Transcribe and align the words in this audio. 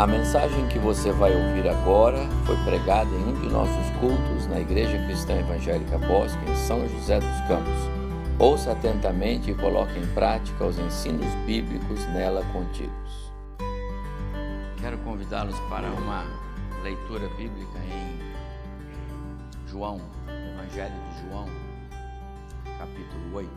A 0.00 0.06
mensagem 0.06 0.66
que 0.68 0.78
você 0.78 1.12
vai 1.12 1.30
ouvir 1.36 1.68
agora 1.68 2.26
foi 2.46 2.56
pregada 2.64 3.10
em 3.10 3.22
um 3.22 3.34
de 3.34 3.50
nossos 3.50 3.90
cultos 4.00 4.46
na 4.46 4.58
Igreja 4.58 4.96
Cristã 5.04 5.38
Evangélica 5.38 5.98
Bosque, 5.98 6.42
em 6.50 6.56
São 6.56 6.88
José 6.88 7.20
dos 7.20 7.40
Campos. 7.46 7.90
Ouça 8.38 8.72
atentamente 8.72 9.50
e 9.50 9.54
coloque 9.54 9.98
em 9.98 10.06
prática 10.14 10.64
os 10.64 10.78
ensinos 10.78 11.26
bíblicos 11.44 12.02
nela 12.14 12.42
contidos. 12.50 13.30
Quero 14.80 14.96
convidá-los 15.00 15.60
para 15.68 15.90
uma 15.90 16.24
leitura 16.82 17.28
bíblica 17.36 17.78
em 17.80 18.18
João, 19.68 20.00
Evangelho 20.26 20.94
de 20.94 21.28
João, 21.28 21.46
capítulo 22.78 23.34
8. 23.34 23.50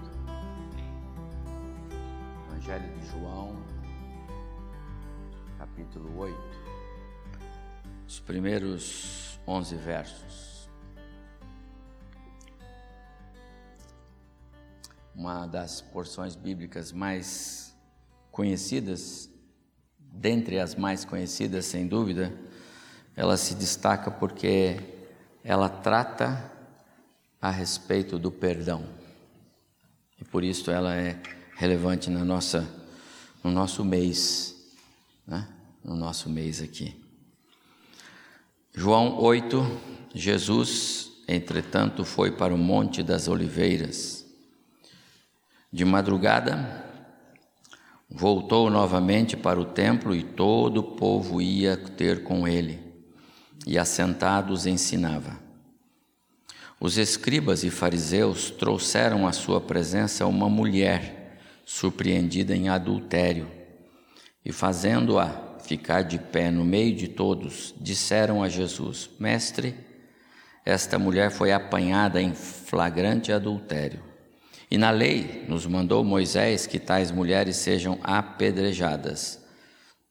Evangelho 2.49 2.89
de 2.99 3.11
João, 3.11 3.62
capítulo 5.73 6.19
8, 6.19 6.37
os 8.07 8.19
primeiros 8.19 9.39
11 9.47 9.75
versos. 9.75 10.69
Uma 15.15 15.47
das 15.47 15.81
porções 15.81 16.35
bíblicas 16.35 16.91
mais 16.91 17.75
conhecidas, 18.31 19.27
dentre 19.97 20.59
as 20.59 20.75
mais 20.75 21.03
conhecidas, 21.03 21.65
sem 21.65 21.87
dúvida, 21.87 22.31
ela 23.15 23.35
se 23.35 23.55
destaca 23.55 24.11
porque 24.11 24.77
ela 25.43 25.69
trata 25.69 26.51
a 27.41 27.49
respeito 27.49 28.19
do 28.19 28.31
perdão. 28.31 28.87
E 30.21 30.23
por 30.23 30.43
isso 30.43 30.69
ela 30.69 30.95
é 30.95 31.19
relevante 31.55 32.11
na 32.11 32.23
nossa, 32.23 32.67
no 33.43 33.49
nosso 33.49 33.83
mês, 33.83 34.55
né? 35.25 35.47
No 35.83 35.95
nosso 35.95 36.29
mês 36.29 36.61
aqui. 36.61 36.95
João 38.73 39.19
8, 39.19 39.79
Jesus, 40.15 41.11
entretanto, 41.27 42.03
foi 42.05 42.31
para 42.31 42.53
o 42.53 42.57
Monte 42.57 43.03
das 43.03 43.27
Oliveiras. 43.27 44.25
De 45.71 45.83
madrugada, 45.85 46.83
voltou 48.09 48.69
novamente 48.69 49.35
para 49.35 49.59
o 49.59 49.65
templo 49.65 50.15
e 50.15 50.23
todo 50.23 50.79
o 50.79 50.95
povo 50.95 51.41
ia 51.41 51.75
ter 51.75 52.23
com 52.23 52.47
ele, 52.47 52.79
e 53.65 53.77
assentados 53.77 54.65
ensinava. 54.65 55.41
Os 56.79 56.97
escribas 56.97 57.63
e 57.63 57.69
fariseus 57.69 58.51
trouxeram 58.51 59.27
à 59.27 59.31
sua 59.31 59.61
presença 59.61 60.25
uma 60.25 60.49
mulher 60.49 61.39
surpreendida 61.65 62.55
em 62.55 62.69
adultério 62.69 63.49
e, 64.43 64.51
fazendo-a 64.51 65.42
ficar 65.63 66.03
de 66.03 66.19
pé 66.19 66.51
no 66.51 66.63
meio 66.63 66.95
de 66.95 67.07
todos, 67.07 67.73
disseram 67.79 68.43
a 68.43 68.49
Jesus: 68.49 69.09
Mestre, 69.19 69.75
esta 70.65 70.97
mulher 70.97 71.31
foi 71.31 71.51
apanhada 71.51 72.21
em 72.21 72.33
flagrante 72.33 73.31
adultério. 73.31 74.01
E 74.71 74.77
na 74.77 74.89
lei 74.89 75.45
nos 75.47 75.65
mandou 75.65 76.03
Moisés 76.03 76.65
que 76.65 76.79
tais 76.79 77.11
mulheres 77.11 77.57
sejam 77.57 77.99
apedrejadas. 78.01 79.43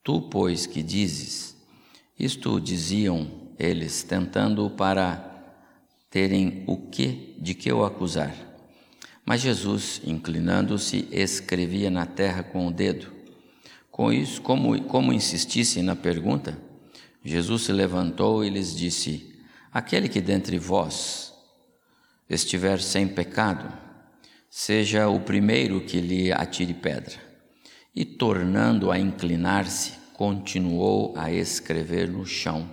Tu, 0.05 0.21
pois, 0.23 0.67
que 0.67 0.83
dizes? 0.83 1.57
Isto 2.19 2.61
diziam 2.61 3.29
eles, 3.59 4.03
tentando 4.03 4.69
para 4.71 5.31
terem 6.11 6.63
o 6.67 6.77
que 6.77 7.37
de 7.41 7.55
que 7.55 7.73
o 7.73 7.85
acusar. 7.85 8.35
Mas 9.25 9.41
Jesus, 9.41 10.01
inclinando-se, 10.05 11.09
escrevia 11.11 11.91
na 11.91 12.05
terra 12.05 12.43
com 12.43 12.67
o 12.67 12.73
dedo. 12.73 13.22
Com 13.93 14.11
isso, 14.11 14.41
como, 14.41 14.83
como 14.85 15.13
insistissem 15.13 15.83
na 15.83 15.95
pergunta, 15.95 16.59
Jesus 17.23 17.65
se 17.65 17.73
levantou 17.73 18.43
e 18.43 18.49
lhes 18.49 18.75
disse: 18.75 19.37
Aquele 19.71 20.09
que 20.09 20.19
dentre 20.19 20.59
vós 20.59 21.35
estiver 22.29 22.81
sem 22.81 23.07
pecado, 23.07 23.71
seja 24.49 25.09
o 25.09 25.21
primeiro 25.21 25.83
que 25.83 26.01
lhe 26.01 26.33
atire 26.33 26.73
pedra. 26.73 27.17
E 27.95 28.07
tornando 28.07 28.91
a 28.91 28.99
inclinar-se, 28.99 29.93
continuou 30.15 31.13
a 31.15 31.31
escrever 31.31 32.09
no 32.09 32.25
chão. 32.25 32.67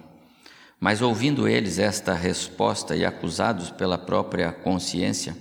Mas 0.80 1.02
ouvindo 1.02 1.50
eles 1.50 1.80
esta 1.80 2.14
resposta 2.14 2.96
e 2.96 3.04
acusados 3.04 3.70
pela 3.70 3.98
própria 3.98 4.54
consciência, 4.54 5.36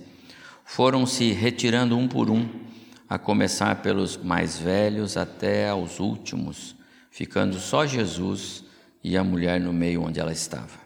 foram 0.65 1.05
se 1.05 1.31
retirando 1.31 1.97
um 1.97 2.05
por 2.05 2.29
um 2.29 2.67
a 3.09 3.17
começar 3.17 3.81
pelos 3.81 4.15
mais 4.15 4.59
velhos 4.59 5.17
até 5.17 5.67
aos 5.67 5.99
últimos, 5.99 6.75
ficando 7.09 7.57
só 7.57 7.85
Jesus 7.85 8.63
e 9.03 9.17
a 9.17 9.23
mulher 9.23 9.59
no 9.59 9.73
meio 9.73 10.03
onde 10.03 10.19
ela 10.19 10.31
estava. 10.31 10.77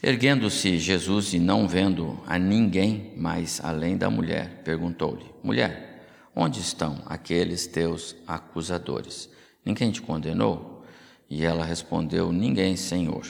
Erguendo-se 0.00 0.78
Jesus 0.78 1.34
e 1.34 1.40
não 1.40 1.66
vendo 1.66 2.22
a 2.26 2.38
ninguém 2.38 3.12
mais 3.16 3.60
além 3.64 3.96
da 3.96 4.08
mulher, 4.08 4.62
perguntou-lhe: 4.62 5.24
Mulher, 5.42 6.06
onde 6.34 6.60
estão 6.60 7.02
aqueles 7.06 7.66
teus 7.66 8.14
acusadores? 8.26 9.28
Ninguém 9.64 9.90
te 9.90 10.00
condenou? 10.00 10.84
E 11.28 11.44
ela 11.44 11.64
respondeu: 11.64 12.30
Ninguém, 12.30 12.76
Senhor. 12.76 13.26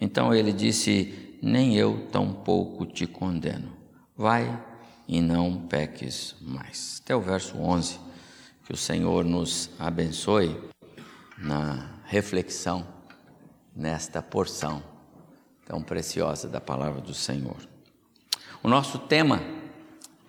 Então 0.00 0.34
ele 0.34 0.52
disse: 0.52 1.36
Nem 1.42 1.76
eu 1.76 2.06
tampouco 2.10 2.86
te 2.86 3.06
condeno. 3.06 3.72
Vai 4.16 4.73
e 5.06 5.20
não 5.20 5.60
peques 5.66 6.34
mais. 6.40 7.00
Até 7.02 7.14
o 7.14 7.20
verso 7.20 7.56
11. 7.58 7.98
Que 8.64 8.72
o 8.72 8.76
Senhor 8.76 9.24
nos 9.24 9.70
abençoe 9.78 10.58
na 11.36 11.90
reflexão 12.06 12.86
nesta 13.74 14.22
porção 14.22 14.82
tão 15.66 15.82
preciosa 15.82 16.48
da 16.48 16.60
palavra 16.60 17.00
do 17.00 17.14
Senhor. 17.14 17.56
O 18.62 18.68
nosso 18.68 18.98
tema 18.98 19.42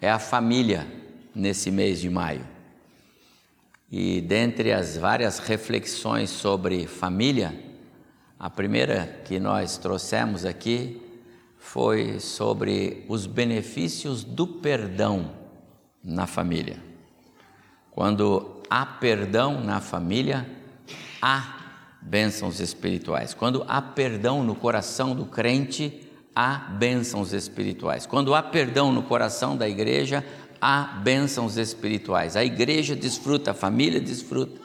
é 0.02 0.10
a 0.10 0.20
família 0.20 0.86
nesse 1.34 1.72
mês 1.72 2.00
de 2.00 2.10
maio. 2.10 2.46
E 3.92 4.20
dentre 4.22 4.74
as 4.74 4.98
várias 4.98 5.40
reflexões 5.40 6.30
sobre 6.30 6.88
família, 6.88 7.58
a 8.38 8.50
primeira 8.50 9.22
que 9.26 9.40
nós 9.40 9.78
trouxemos 9.78 10.44
aqui 10.44 11.02
foi 11.66 12.20
sobre 12.20 13.04
os 13.10 13.26
benefícios 13.26 14.24
do 14.24 14.46
perdão 14.46 15.32
na 16.02 16.28
família. 16.28 16.78
Quando 17.92 18.62
há 18.70 18.86
perdão 18.86 19.60
na 19.60 19.82
família, 19.82 20.48
há 21.20 21.56
bênçãos 22.02 22.60
espirituais. 22.60 23.34
Quando 23.34 23.66
há 23.68 23.82
perdão 23.82 24.44
no 24.44 24.56
coração 24.56 25.16
do 25.16 25.26
crente, 25.26 26.08
há 26.36 26.56
bênçãos 26.56 27.34
espirituais. 27.34 28.06
Quando 28.06 28.36
há 28.36 28.44
perdão 28.44 28.94
no 28.94 29.02
coração 29.02 29.58
da 29.58 29.68
igreja, 29.68 30.24
há 30.62 30.84
bênçãos 31.04 31.58
espirituais. 31.58 32.38
A 32.38 32.46
igreja 32.46 32.96
desfruta, 32.96 33.52
a 33.52 33.56
família 33.56 34.00
desfruta. 34.00 34.62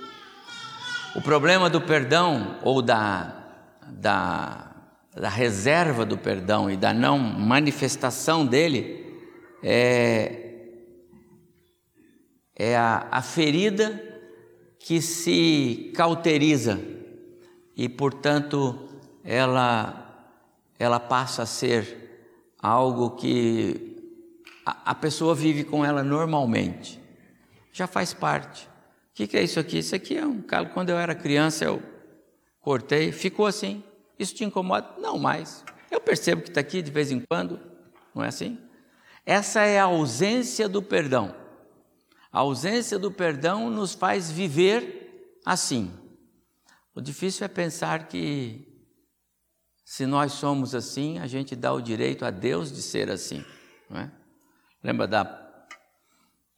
O 1.16 1.22
problema 1.22 1.70
do 1.70 1.80
perdão 1.80 2.58
ou 2.62 2.82
da, 2.82 3.34
da 3.88 4.69
da 5.14 5.28
reserva 5.28 6.04
do 6.04 6.16
perdão 6.16 6.70
e 6.70 6.76
da 6.76 6.92
não 6.92 7.18
manifestação 7.18 8.46
dele 8.46 9.20
é, 9.62 10.54
é 12.56 12.76
a, 12.76 13.08
a 13.10 13.22
ferida 13.22 14.02
que 14.78 15.00
se 15.02 15.92
cauteriza 15.94 16.80
e, 17.76 17.88
portanto, 17.88 18.88
ela, 19.24 20.28
ela 20.78 21.00
passa 21.00 21.42
a 21.42 21.46
ser 21.46 22.54
algo 22.58 23.10
que 23.10 23.96
a, 24.64 24.92
a 24.92 24.94
pessoa 24.94 25.34
vive 25.34 25.64
com 25.64 25.84
ela 25.84 26.02
normalmente, 26.02 27.00
já 27.72 27.86
faz 27.86 28.14
parte. 28.14 28.66
O 28.66 29.14
que, 29.14 29.26
que 29.26 29.36
é 29.36 29.42
isso 29.42 29.58
aqui? 29.60 29.78
Isso 29.78 29.94
aqui 29.94 30.16
é 30.16 30.26
um 30.26 30.40
calo. 30.40 30.70
Quando 30.70 30.90
eu 30.90 30.98
era 30.98 31.14
criança, 31.14 31.64
eu 31.64 31.82
cortei, 32.60 33.12
ficou 33.12 33.46
assim. 33.46 33.82
Isso 34.20 34.34
te 34.34 34.44
incomoda? 34.44 34.96
Não 34.98 35.18
mais. 35.18 35.64
Eu 35.90 35.98
percebo 35.98 36.42
que 36.42 36.50
está 36.50 36.60
aqui 36.60 36.82
de 36.82 36.90
vez 36.90 37.10
em 37.10 37.20
quando, 37.20 37.58
não 38.14 38.22
é 38.22 38.28
assim? 38.28 38.58
Essa 39.24 39.62
é 39.62 39.80
a 39.80 39.84
ausência 39.84 40.68
do 40.68 40.82
perdão. 40.82 41.34
A 42.30 42.40
ausência 42.40 42.98
do 42.98 43.10
perdão 43.10 43.70
nos 43.70 43.94
faz 43.94 44.30
viver 44.30 45.40
assim. 45.44 45.90
O 46.94 47.00
difícil 47.00 47.46
é 47.46 47.48
pensar 47.48 48.08
que, 48.08 48.68
se 49.86 50.04
nós 50.04 50.32
somos 50.32 50.74
assim, 50.74 51.18
a 51.18 51.26
gente 51.26 51.56
dá 51.56 51.72
o 51.72 51.80
direito 51.80 52.26
a 52.26 52.30
Deus 52.30 52.70
de 52.70 52.82
ser 52.82 53.10
assim. 53.10 53.42
É? 53.90 54.10
Lembra 54.84 55.08
da 55.08 55.24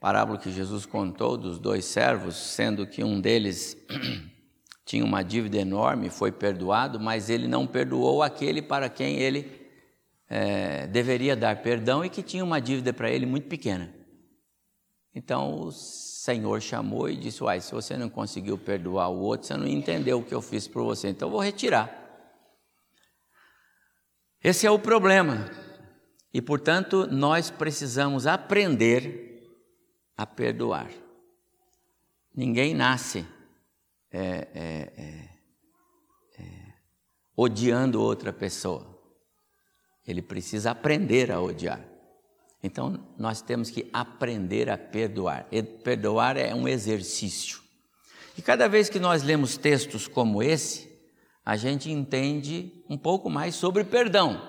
parábola 0.00 0.36
que 0.36 0.50
Jesus 0.50 0.84
contou 0.84 1.36
dos 1.36 1.60
dois 1.60 1.84
servos, 1.84 2.34
sendo 2.34 2.88
que 2.88 3.04
um 3.04 3.20
deles 3.20 3.76
tinha 4.84 5.04
uma 5.04 5.22
dívida 5.22 5.58
enorme, 5.58 6.10
foi 6.10 6.32
perdoado, 6.32 6.98
mas 6.98 7.30
ele 7.30 7.46
não 7.46 7.66
perdoou 7.66 8.22
aquele 8.22 8.60
para 8.60 8.88
quem 8.88 9.16
ele 9.16 9.60
é, 10.28 10.86
deveria 10.86 11.36
dar 11.36 11.62
perdão 11.62 12.04
e 12.04 12.10
que 12.10 12.22
tinha 12.22 12.42
uma 12.42 12.60
dívida 12.60 12.92
para 12.92 13.10
ele 13.10 13.26
muito 13.26 13.48
pequena. 13.48 13.94
Então, 15.14 15.70
Senhor 15.70 16.60
chamou 16.60 17.08
e 17.08 17.16
disse: 17.16 17.42
Uai, 17.42 17.60
se 17.60 17.72
você 17.72 17.96
não 17.96 18.08
conseguiu 18.08 18.56
perdoar 18.56 19.08
o 19.08 19.18
outro, 19.18 19.46
você 19.46 19.56
não 19.56 19.66
entendeu 19.66 20.18
o 20.18 20.24
que 20.24 20.34
eu 20.34 20.40
fiz 20.40 20.66
por 20.66 20.82
você, 20.84 21.08
então 21.08 21.28
eu 21.28 21.32
vou 21.32 21.40
retirar. 21.40 21.98
Esse 24.42 24.66
é 24.66 24.70
o 24.70 24.78
problema. 24.78 25.50
E, 26.34 26.40
portanto, 26.40 27.06
nós 27.06 27.50
precisamos 27.50 28.26
aprender 28.26 29.52
a 30.16 30.26
perdoar. 30.26 30.90
Ninguém 32.34 32.74
nasce 32.74 33.26
é, 34.12 34.48
é, 34.54 34.92
é, 34.96 35.28
é, 36.38 36.44
odiando 37.36 38.00
outra 38.00 38.32
pessoa. 38.32 39.00
Ele 40.06 40.20
precisa 40.20 40.72
aprender 40.72 41.30
a 41.30 41.40
odiar. 41.40 41.82
Então, 42.62 43.08
nós 43.18 43.40
temos 43.40 43.70
que 43.70 43.88
aprender 43.92 44.68
a 44.70 44.78
perdoar. 44.78 45.46
E 45.50 45.62
perdoar 45.62 46.36
é 46.36 46.54
um 46.54 46.68
exercício. 46.68 47.60
E 48.36 48.42
cada 48.42 48.68
vez 48.68 48.88
que 48.88 49.00
nós 49.00 49.22
lemos 49.22 49.56
textos 49.56 50.06
como 50.06 50.42
esse, 50.42 50.90
a 51.44 51.56
gente 51.56 51.90
entende 51.90 52.84
um 52.88 52.96
pouco 52.96 53.28
mais 53.28 53.54
sobre 53.54 53.84
perdão. 53.84 54.40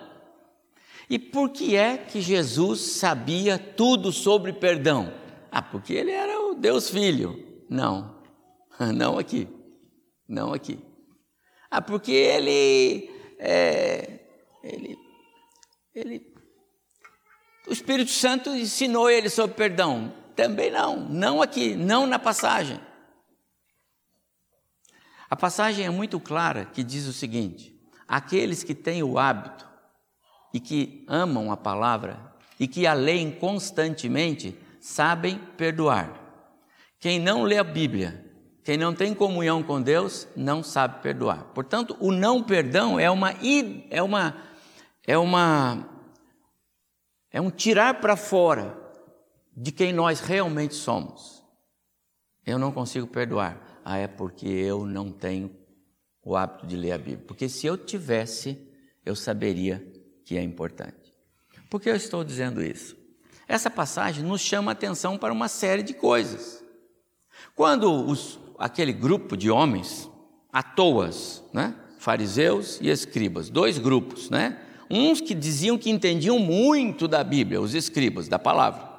E 1.09 1.17
por 1.17 1.49
que 1.49 1.75
é 1.75 1.97
que 1.97 2.21
Jesus 2.21 2.79
sabia 2.79 3.57
tudo 3.57 4.11
sobre 4.11 4.53
perdão? 4.53 5.13
Ah, 5.51 5.61
porque 5.61 5.93
ele 5.93 6.11
era 6.11 6.39
o 6.39 6.55
Deus 6.55 6.89
Filho. 6.89 7.63
Não, 7.69 8.22
não 8.95 9.17
aqui, 9.17 9.47
não 10.27 10.53
aqui. 10.53 10.79
Ah, 11.69 11.81
porque 11.81 12.11
ele, 12.11 13.09
é, 13.39 14.19
ele, 14.63 14.97
ele, 15.93 16.33
o 17.67 17.73
Espírito 17.73 18.11
Santo 18.11 18.49
ensinou 18.51 19.09
ele 19.09 19.29
sobre 19.29 19.55
perdão. 19.55 20.13
Também 20.35 20.71
não, 20.71 20.97
não 21.09 21.41
aqui, 21.41 21.75
não 21.75 22.05
na 22.05 22.17
passagem. 22.19 22.79
A 25.29 25.35
passagem 25.35 25.85
é 25.85 25.89
muito 25.89 26.19
clara 26.19 26.65
que 26.65 26.83
diz 26.83 27.07
o 27.07 27.13
seguinte: 27.13 27.79
aqueles 28.07 28.63
que 28.63 28.75
têm 28.75 29.01
o 29.01 29.17
hábito 29.17 29.67
e 30.53 30.59
que 30.59 31.03
amam 31.07 31.51
a 31.51 31.57
palavra 31.57 32.33
e 32.59 32.67
que 32.67 32.85
a 32.85 32.93
leem 32.93 33.31
constantemente 33.31 34.55
sabem 34.79 35.39
perdoar. 35.57 36.19
Quem 36.99 37.19
não 37.19 37.43
lê 37.43 37.57
a 37.57 37.63
Bíblia, 37.63 38.32
quem 38.63 38.77
não 38.77 38.93
tem 38.93 39.13
comunhão 39.13 39.61
com 39.61 39.81
Deus, 39.81 40.27
não 40.35 40.63
sabe 40.63 41.01
perdoar. 41.01 41.43
Portanto, 41.53 41.97
o 41.99 42.11
não 42.11 42.41
perdão 42.41 42.99
é 42.99 43.09
uma 43.09 43.33
é 43.89 44.01
uma 44.01 44.37
é 45.05 45.17
uma 45.17 45.89
é 47.29 47.41
um 47.41 47.49
tirar 47.49 47.99
para 47.99 48.15
fora 48.15 48.77
de 49.55 49.71
quem 49.71 49.91
nós 49.91 50.19
realmente 50.21 50.75
somos. 50.75 51.43
Eu 52.45 52.57
não 52.57 52.71
consigo 52.71 53.07
perdoar. 53.07 53.81
Ah, 53.83 53.97
é 53.97 54.07
porque 54.07 54.47
eu 54.47 54.85
não 54.85 55.11
tenho 55.11 55.53
o 56.23 56.35
hábito 56.35 56.65
de 56.65 56.75
ler 56.75 56.93
a 56.93 56.97
Bíblia. 56.97 57.25
Porque 57.27 57.49
se 57.49 57.67
eu 57.67 57.77
tivesse, 57.77 58.57
eu 59.05 59.15
saberia 59.15 59.85
que 60.25 60.37
é 60.37 60.41
importante. 60.41 61.13
Por 61.69 61.81
que 61.81 61.89
eu 61.89 61.95
estou 61.95 62.23
dizendo 62.23 62.63
isso? 62.63 62.95
Essa 63.47 63.69
passagem 63.69 64.23
nos 64.23 64.41
chama 64.41 64.71
a 64.71 64.73
atenção 64.73 65.17
para 65.17 65.33
uma 65.33 65.47
série 65.47 65.83
de 65.83 65.93
coisas. 65.93 66.63
Quando 67.55 67.91
os, 67.91 68.39
aquele 68.57 68.93
grupo 68.93 69.35
de 69.35 69.49
homens, 69.49 70.09
à 70.51 70.61
toas, 70.61 71.43
né? 71.53 71.75
fariseus 71.97 72.79
e 72.81 72.89
escribas, 72.89 73.49
dois 73.49 73.77
grupos, 73.77 74.29
né? 74.29 74.57
uns 74.89 75.21
que 75.21 75.33
diziam 75.33 75.77
que 75.77 75.89
entendiam 75.89 76.37
muito 76.37 77.07
da 77.07 77.23
Bíblia, 77.23 77.61
os 77.61 77.73
escribas, 77.73 78.27
da 78.27 78.37
palavra. 78.37 78.91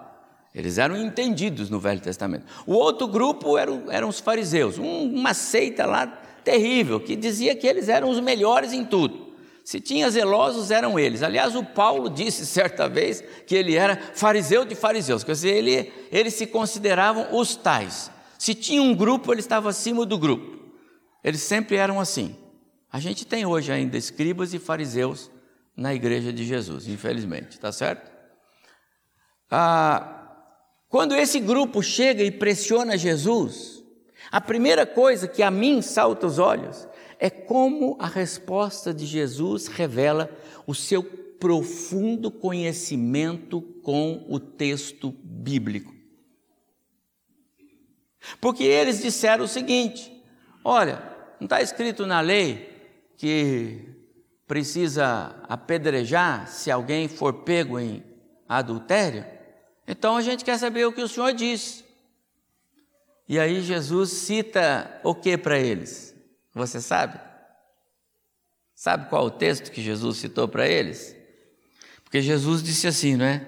Eles 0.55 0.79
eram 0.79 0.97
entendidos 0.97 1.69
no 1.69 1.81
Velho 1.81 2.01
Testamento. 2.01 2.47
O 2.67 2.75
outro 2.75 3.09
grupo 3.09 3.59
eram, 3.59 3.91
eram 3.91 4.09
os 4.09 4.21
fariseus, 4.21 4.79
um, 4.79 5.13
uma 5.13 5.35
seita 5.35 5.85
lá 5.85 6.07
terrível, 6.45 7.01
que 7.01 7.17
dizia 7.17 7.57
que 7.57 7.67
eles 7.67 7.89
eram 7.89 8.09
os 8.09 8.21
melhores 8.21 8.73
em 8.73 8.85
tudo. 8.85 9.35
Se 9.65 9.81
tinha 9.81 10.11
zelosos, 10.11 10.71
eram 10.71 10.99
eles. 10.99 11.23
Aliás, 11.23 11.57
o 11.57 11.65
Paulo 11.65 12.11
disse 12.11 12.45
certa 12.45 12.87
vez 12.87 13.25
que 13.47 13.55
ele 13.55 13.75
era 13.75 13.99
fariseu 14.15 14.65
de 14.65 14.75
fariseus, 14.75 15.25
quer 15.25 15.33
dizer, 15.33 15.57
ele, 15.57 15.93
eles 16.13 16.35
se 16.35 16.47
consideravam 16.47 17.29
os 17.33 17.57
tais. 17.57 18.11
Se 18.45 18.55
tinha 18.55 18.83
um 18.83 18.95
grupo, 18.95 19.33
ele 19.33 19.41
estava 19.41 19.71
acima 19.71 20.05
do 20.05 20.19
grupo. 20.19 20.71
Eles 21.25 21.41
sempre 21.41 21.77
eram 21.77 21.99
assim. 21.99 22.37
A 22.93 23.01
gente 23.01 23.27
tem 23.27 23.47
hoje 23.47 23.73
ainda 23.73 23.97
escribas 23.97 24.53
e 24.53 24.59
fariseus 24.59 25.31
na 25.75 25.95
igreja 25.95 26.31
de 26.31 26.45
Jesus, 26.45 26.87
infelizmente, 26.87 27.59
tá 27.59 27.73
certo? 27.73 28.13
Ah, 29.51 30.31
quando 30.91 31.15
esse 31.15 31.41
grupo 31.41 31.83
chega 31.83 32.23
e 32.23 32.31
pressiona 32.31 32.99
Jesus, 32.99 33.83
a 34.31 34.43
primeira 34.43 34.85
coisa 34.85 35.27
que 35.27 35.43
a 35.43 35.51
mim 35.51 35.81
salta 35.81 36.27
os 36.27 36.39
olhos 36.39 36.87
é 37.19 37.31
como 37.31 37.97
a 37.99 38.07
resposta 38.07 38.93
de 38.93 39.07
Jesus 39.07 39.69
revela 39.69 40.31
o 40.67 40.75
seu 40.75 41.03
profundo 41.03 42.31
conhecimento 42.31 43.63
com 43.83 44.27
o 44.29 44.39
texto 44.39 45.15
bíblico. 45.25 45.94
Porque 48.41 48.65
eles 48.65 49.03
disseram 49.03 49.45
o 49.45 49.49
seguinte: 49.49 50.25
olha, 50.65 51.03
não 51.39 51.47
está 51.47 51.61
escrito 51.61 52.07
na 52.07 52.21
lei 52.21 52.73
que 53.17 53.89
precisa 54.47 55.37
apedrejar 55.49 56.49
se 56.49 56.71
alguém 56.71 57.09
for 57.09 57.33
pego 57.45 57.79
em 57.79 58.03
adultério? 58.49 59.25
Então 59.87 60.17
a 60.17 60.23
gente 60.23 60.45
quer 60.45 60.59
saber 60.59 60.87
o 60.87 60.93
que 60.93 61.03
o 61.03 61.09
Senhor 61.09 61.33
diz. 61.33 61.85
E 63.29 63.39
aí 63.39 63.63
Jesus 63.63 64.11
cita 64.11 65.01
o 65.03 65.15
que 65.15 65.37
para 65.37 65.59
eles? 65.59 66.15
Você 66.55 66.81
sabe? 66.81 67.19
Sabe 68.75 69.09
qual 69.09 69.27
o 69.27 69.31
texto 69.31 69.71
que 69.71 69.83
Jesus 69.83 70.19
citou 70.19 70.47
para 70.47 70.69
eles? 70.69 71.17
Porque 72.03 72.21
Jesus 72.21 72.63
disse 72.63 72.87
assim, 72.87 73.17
não 73.17 73.25
é? 73.25 73.47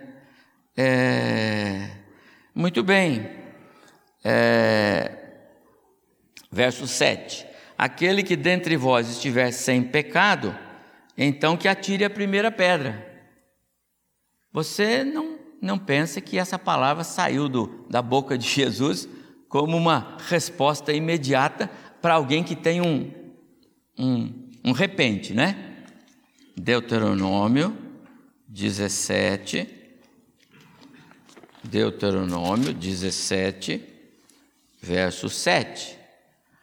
é 0.76 1.90
muito 2.54 2.82
bem. 2.82 3.45
É, 4.28 5.12
verso 6.50 6.84
7. 6.84 7.46
Aquele 7.78 8.24
que 8.24 8.34
dentre 8.34 8.76
vós 8.76 9.08
estiver 9.08 9.52
sem 9.52 9.84
pecado, 9.84 10.52
então 11.16 11.56
que 11.56 11.68
atire 11.68 12.04
a 12.04 12.10
primeira 12.10 12.50
pedra. 12.50 13.06
Você 14.52 15.04
não, 15.04 15.38
não 15.62 15.78
pensa 15.78 16.20
que 16.20 16.40
essa 16.40 16.58
palavra 16.58 17.04
saiu 17.04 17.48
do, 17.48 17.86
da 17.88 18.02
boca 18.02 18.36
de 18.36 18.48
Jesus 18.48 19.08
como 19.48 19.76
uma 19.76 20.16
resposta 20.26 20.92
imediata 20.92 21.70
para 22.02 22.14
alguém 22.14 22.42
que 22.42 22.56
tem 22.56 22.80
um, 22.80 23.12
um, 23.96 24.50
um 24.64 24.72
repente, 24.72 25.32
né? 25.32 25.84
Deuteronômio 26.56 27.76
17, 28.48 29.68
Deuteronômio 31.62 32.72
17, 32.72 33.95
verso 34.86 35.28
7. 35.28 35.98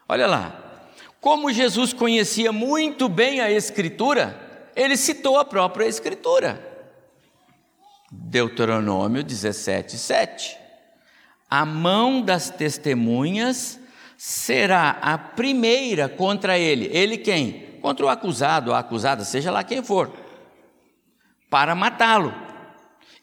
Olha 0.08 0.26
lá, 0.26 0.90
como 1.20 1.52
Jesus 1.52 1.92
conhecia 1.92 2.52
muito 2.52 3.10
bem 3.10 3.42
a 3.42 3.52
Escritura, 3.52 4.72
ele 4.76 4.96
citou 4.96 5.38
a 5.38 5.44
própria 5.44 5.86
Escritura. 5.86 6.72
Deuteronômio 8.10 9.24
17, 9.24 9.98
7. 9.98 10.58
A 11.50 11.66
mão 11.66 12.22
das 12.22 12.50
testemunhas 12.50 13.80
será 14.18 14.92
a 15.02 15.18
primeira 15.18 16.08
contra 16.08 16.58
ele. 16.58 16.90
Ele 16.92 17.18
quem? 17.18 17.78
Contra 17.82 18.06
o 18.06 18.10
acusado, 18.10 18.74
a 18.74 18.80
acusada, 18.80 19.26
seja 19.26 19.52
lá 19.52 19.64
quem 19.64 19.84
for, 19.84 20.14
para 21.50 21.76
matá-lo. 21.76 22.34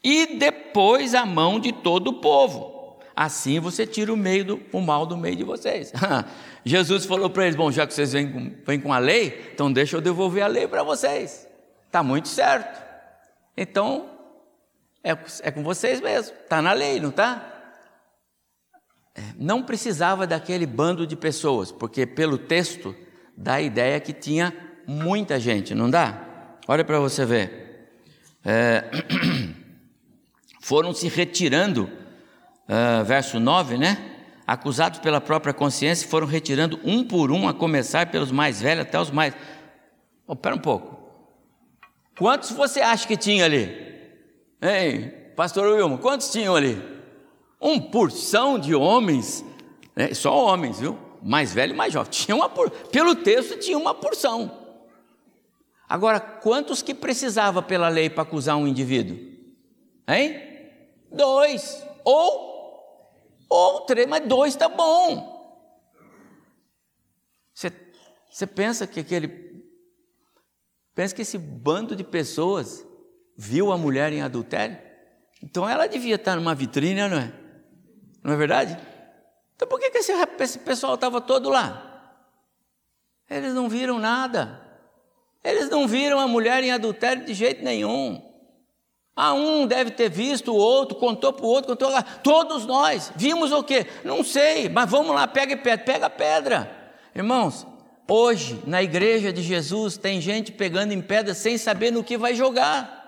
E 0.05 0.37
depois 0.37 1.15
a 1.15 1.25
mão 1.25 1.59
de 1.59 1.73
todo 1.73 2.09
o 2.09 2.21
povo. 2.21 2.80
Assim 3.23 3.61
você 3.61 3.87
tira 3.87 4.11
o 4.11 4.17
meio 4.17 4.47
do, 4.47 4.63
o 4.73 4.81
mal 4.81 5.05
do 5.05 5.15
meio 5.15 5.37
de 5.37 5.45
vocês. 5.45 5.93
Jesus 6.65 7.05
falou 7.05 7.29
para 7.29 7.45
eles: 7.45 7.55
Bom, 7.55 7.71
já 7.71 7.87
que 7.87 7.93
vocês 7.93 8.15
vêm 8.15 8.33
com, 8.33 8.51
vêm 8.65 8.81
com 8.81 8.95
a 8.95 8.99
lei, 8.99 9.51
então 9.53 9.71
deixa 9.71 9.95
eu 9.95 10.01
devolver 10.01 10.43
a 10.43 10.47
lei 10.47 10.67
para 10.67 10.83
vocês. 10.83 11.47
Está 11.87 12.03
muito 12.03 12.29
certo. 12.29 12.83
Então, 13.55 14.09
é, 15.05 15.11
é 15.43 15.51
com 15.51 15.63
vocês 15.63 16.01
mesmo. 16.01 16.35
Está 16.35 16.63
na 16.63 16.73
lei, 16.73 16.99
não 16.99 17.11
está? 17.11 17.47
não 19.37 19.63
precisava 19.63 20.27
daquele 20.27 20.65
bando 20.65 21.07
de 21.07 21.15
pessoas, 21.15 21.71
porque 21.71 22.07
pelo 22.07 22.39
texto 22.39 22.97
dá 23.37 23.55
a 23.55 23.61
ideia 23.61 24.01
que 24.01 24.15
tinha 24.15 24.55
muita 24.87 25.39
gente, 25.39 25.75
não 25.75 25.91
dá? 25.91 26.57
Olha 26.67 26.85
para 26.85 26.99
você 26.99 27.27
ver. 27.27 27.91
É, 28.43 28.85
foram 30.63 30.95
se 30.95 31.07
retirando, 31.07 31.91
uh, 32.71 33.05
verso 33.05 33.41
9, 33.41 33.77
né? 33.77 33.99
Acusados 34.47 35.01
pela 35.01 35.21
própria 35.21 35.53
consciência, 35.53 36.09
foram 36.09 36.27
retirando 36.27 36.79
um 36.85 37.05
por 37.05 37.31
um, 37.31 37.49
a 37.49 37.55
começar 37.55 38.11
pelos 38.11 38.31
mais 38.31 38.61
velhos 38.61 38.83
até 38.83 38.99
os 39.01 39.11
mais. 39.11 39.35
Oh, 40.27 40.37
pera 40.37 40.55
um 40.55 40.61
pouco. 40.61 40.99
Quantos 42.17 42.51
você 42.51 42.81
acha 42.81 43.07
que 43.07 43.17
tinha 43.17 43.45
ali? 43.45 43.91
Ei, 44.61 45.09
pastor 45.37 45.67
Wilma, 45.73 45.99
quantos 45.99 46.31
tinham 46.31 46.55
ali? 46.55 46.81
Um 47.61 47.81
porção 47.81 48.59
de 48.59 48.75
homens, 48.75 49.45
né? 49.95 50.15
só 50.15 50.37
homens, 50.37 50.81
viu? 50.81 50.99
Mais 51.23 51.53
velho 51.53 51.73
e 51.73 51.77
mais 51.77 51.93
jovem. 51.93 52.09
Tinha 52.13 52.35
uma 52.35 52.49
por... 52.49 52.71
Pelo 52.71 53.15
texto, 53.15 53.59
tinha 53.59 53.77
uma 53.77 53.95
porção. 53.95 54.51
Agora, 55.87 56.19
quantos 56.19 56.81
que 56.81 56.95
precisava 56.95 57.61
pela 57.61 57.89
lei 57.89 58.09
para 58.09 58.23
acusar 58.23 58.57
um 58.57 58.67
indivíduo? 58.67 59.19
Hein? 60.09 60.41
Dois. 61.13 61.85
Ou, 62.05 62.50
ou 63.51 63.81
três, 63.81 64.07
mas 64.07 64.27
dois 64.27 64.55
está 64.55 64.69
bom. 64.69 65.41
Você, 67.53 67.73
você 68.31 68.47
pensa 68.47 68.87
que 68.87 69.01
aquele. 69.01 69.51
Pensa 70.95 71.15
que 71.15 71.23
esse 71.23 71.37
bando 71.37 71.97
de 71.97 72.05
pessoas 72.05 72.87
viu 73.37 73.73
a 73.73 73.77
mulher 73.77 74.13
em 74.13 74.23
adultério? 74.23 74.79
Então 75.43 75.69
ela 75.69 75.89
devia 75.89 76.15
estar 76.15 76.37
numa 76.37 76.55
vitrine, 76.55 77.09
não 77.09 77.19
é? 77.19 77.33
Não 78.23 78.33
é 78.33 78.37
verdade? 78.37 78.79
Então 79.57 79.67
por 79.67 79.81
que, 79.81 79.87
esse, 79.99 80.13
esse 80.13 80.59
pessoal 80.61 80.95
estava 80.95 81.21
todo 81.21 81.49
lá? 81.49 81.89
Eles 83.29 83.53
não 83.53 83.69
viram 83.69 83.99
nada. 83.99 84.61
Eles 85.43 85.69
não 85.69 85.89
viram 85.89 86.21
a 86.21 86.29
mulher 86.29 86.63
em 86.63 86.71
adultério 86.71 87.25
de 87.25 87.35
jeito 87.35 87.65
nenhum. 87.65 88.30
Ah, 89.15 89.35
um 89.35 89.67
deve 89.67 89.91
ter 89.91 90.09
visto, 90.09 90.53
o 90.53 90.57
outro 90.57 90.97
contou 90.97 91.33
para 91.33 91.45
o 91.45 91.49
outro, 91.49 91.73
contou 91.73 91.91
lá. 91.91 92.03
Todos 92.03 92.65
nós 92.65 93.13
vimos 93.17 93.53
o 93.53 93.63
quê? 93.63 93.87
Não 94.05 94.23
sei, 94.25 94.69
mas 94.69 94.91
vamos 94.91 95.15
lá, 95.15 95.27
pega 95.27 95.57
pedra, 95.57 95.85
pega 95.85 96.07
a 96.07 96.11
pedra. 96.11 96.95
Irmãos, 97.15 97.67
hoje 98.09 98.63
na 98.67 98.83
igreja 98.83 99.33
de 99.33 99.43
Jesus 99.43 99.97
tem 99.97 100.21
gente 100.21 100.53
pegando 100.53 100.93
em 100.93 101.03
pedra 101.03 101.35
sem 101.35 101.59
saber 101.59 101.91
no 101.91 102.05
que 102.05 102.17
vai 102.17 102.35
jogar. 102.35 102.99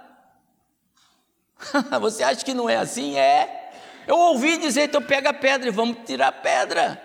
Você 2.00 2.22
acha 2.22 2.44
que 2.44 2.52
não 2.52 2.68
é 2.68 2.76
assim? 2.76 3.16
É. 3.16 3.70
Eu 4.06 4.18
ouvi 4.18 4.58
dizer, 4.58 4.84
então 4.84 5.00
pega 5.00 5.30
a 5.30 5.34
pedra 5.34 5.68
e 5.68 5.72
vamos 5.72 5.98
tirar 6.04 6.28
a 6.28 6.32
pedra. 6.32 7.00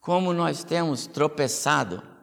Como 0.00 0.32
nós 0.32 0.64
temos 0.64 1.06
tropeçado 1.06 2.13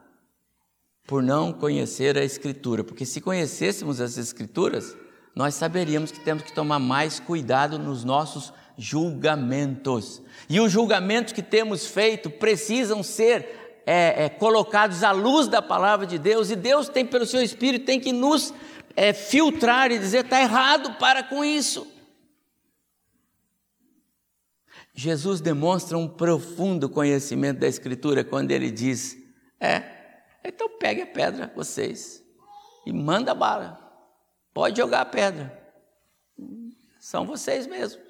por 1.06 1.22
não 1.22 1.52
conhecer 1.52 2.16
a 2.16 2.24
Escritura, 2.24 2.84
porque 2.84 3.04
se 3.04 3.20
conhecêssemos 3.20 4.00
as 4.00 4.16
Escrituras, 4.16 4.96
nós 5.34 5.54
saberíamos 5.54 6.10
que 6.12 6.20
temos 6.20 6.42
que 6.42 6.52
tomar 6.52 6.78
mais 6.78 7.18
cuidado 7.18 7.78
nos 7.78 8.04
nossos 8.04 8.52
julgamentos. 8.76 10.22
E 10.48 10.60
os 10.60 10.70
julgamentos 10.70 11.32
que 11.32 11.42
temos 11.42 11.86
feito 11.86 12.30
precisam 12.30 13.02
ser 13.02 13.82
é, 13.86 14.24
é, 14.24 14.28
colocados 14.28 15.02
à 15.02 15.10
luz 15.10 15.48
da 15.48 15.60
palavra 15.60 16.06
de 16.06 16.18
Deus, 16.18 16.50
e 16.50 16.56
Deus 16.56 16.88
tem, 16.88 17.04
pelo 17.04 17.26
seu 17.26 17.42
Espírito, 17.42 17.84
tem 17.84 17.98
que 17.98 18.12
nos 18.12 18.52
é, 18.94 19.12
filtrar 19.12 19.90
e 19.90 19.98
dizer: 19.98 20.24
está 20.24 20.40
errado, 20.40 20.94
para 20.98 21.22
com 21.22 21.44
isso. 21.44 21.86
Jesus 24.94 25.40
demonstra 25.40 25.96
um 25.96 26.06
profundo 26.06 26.88
conhecimento 26.88 27.60
da 27.60 27.66
Escritura 27.66 28.22
quando 28.22 28.50
ele 28.50 28.70
diz: 28.70 29.16
É, 29.58 30.01
então 30.44 30.78
pegue 30.78 31.02
a 31.02 31.06
pedra, 31.06 31.52
vocês, 31.54 32.24
e 32.86 32.92
manda 32.92 33.34
bala. 33.34 33.78
Pode 34.52 34.76
jogar 34.76 35.02
a 35.02 35.06
pedra. 35.06 35.60
São 36.98 37.26
vocês 37.26 37.66
mesmos. 37.66 38.02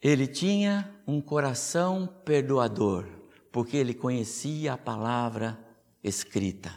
Ele 0.00 0.26
tinha 0.26 1.00
um 1.06 1.20
coração 1.20 2.06
perdoador, 2.24 3.06
porque 3.52 3.76
ele 3.76 3.94
conhecia 3.94 4.72
a 4.72 4.78
palavra 4.78 5.58
escrita. 6.02 6.76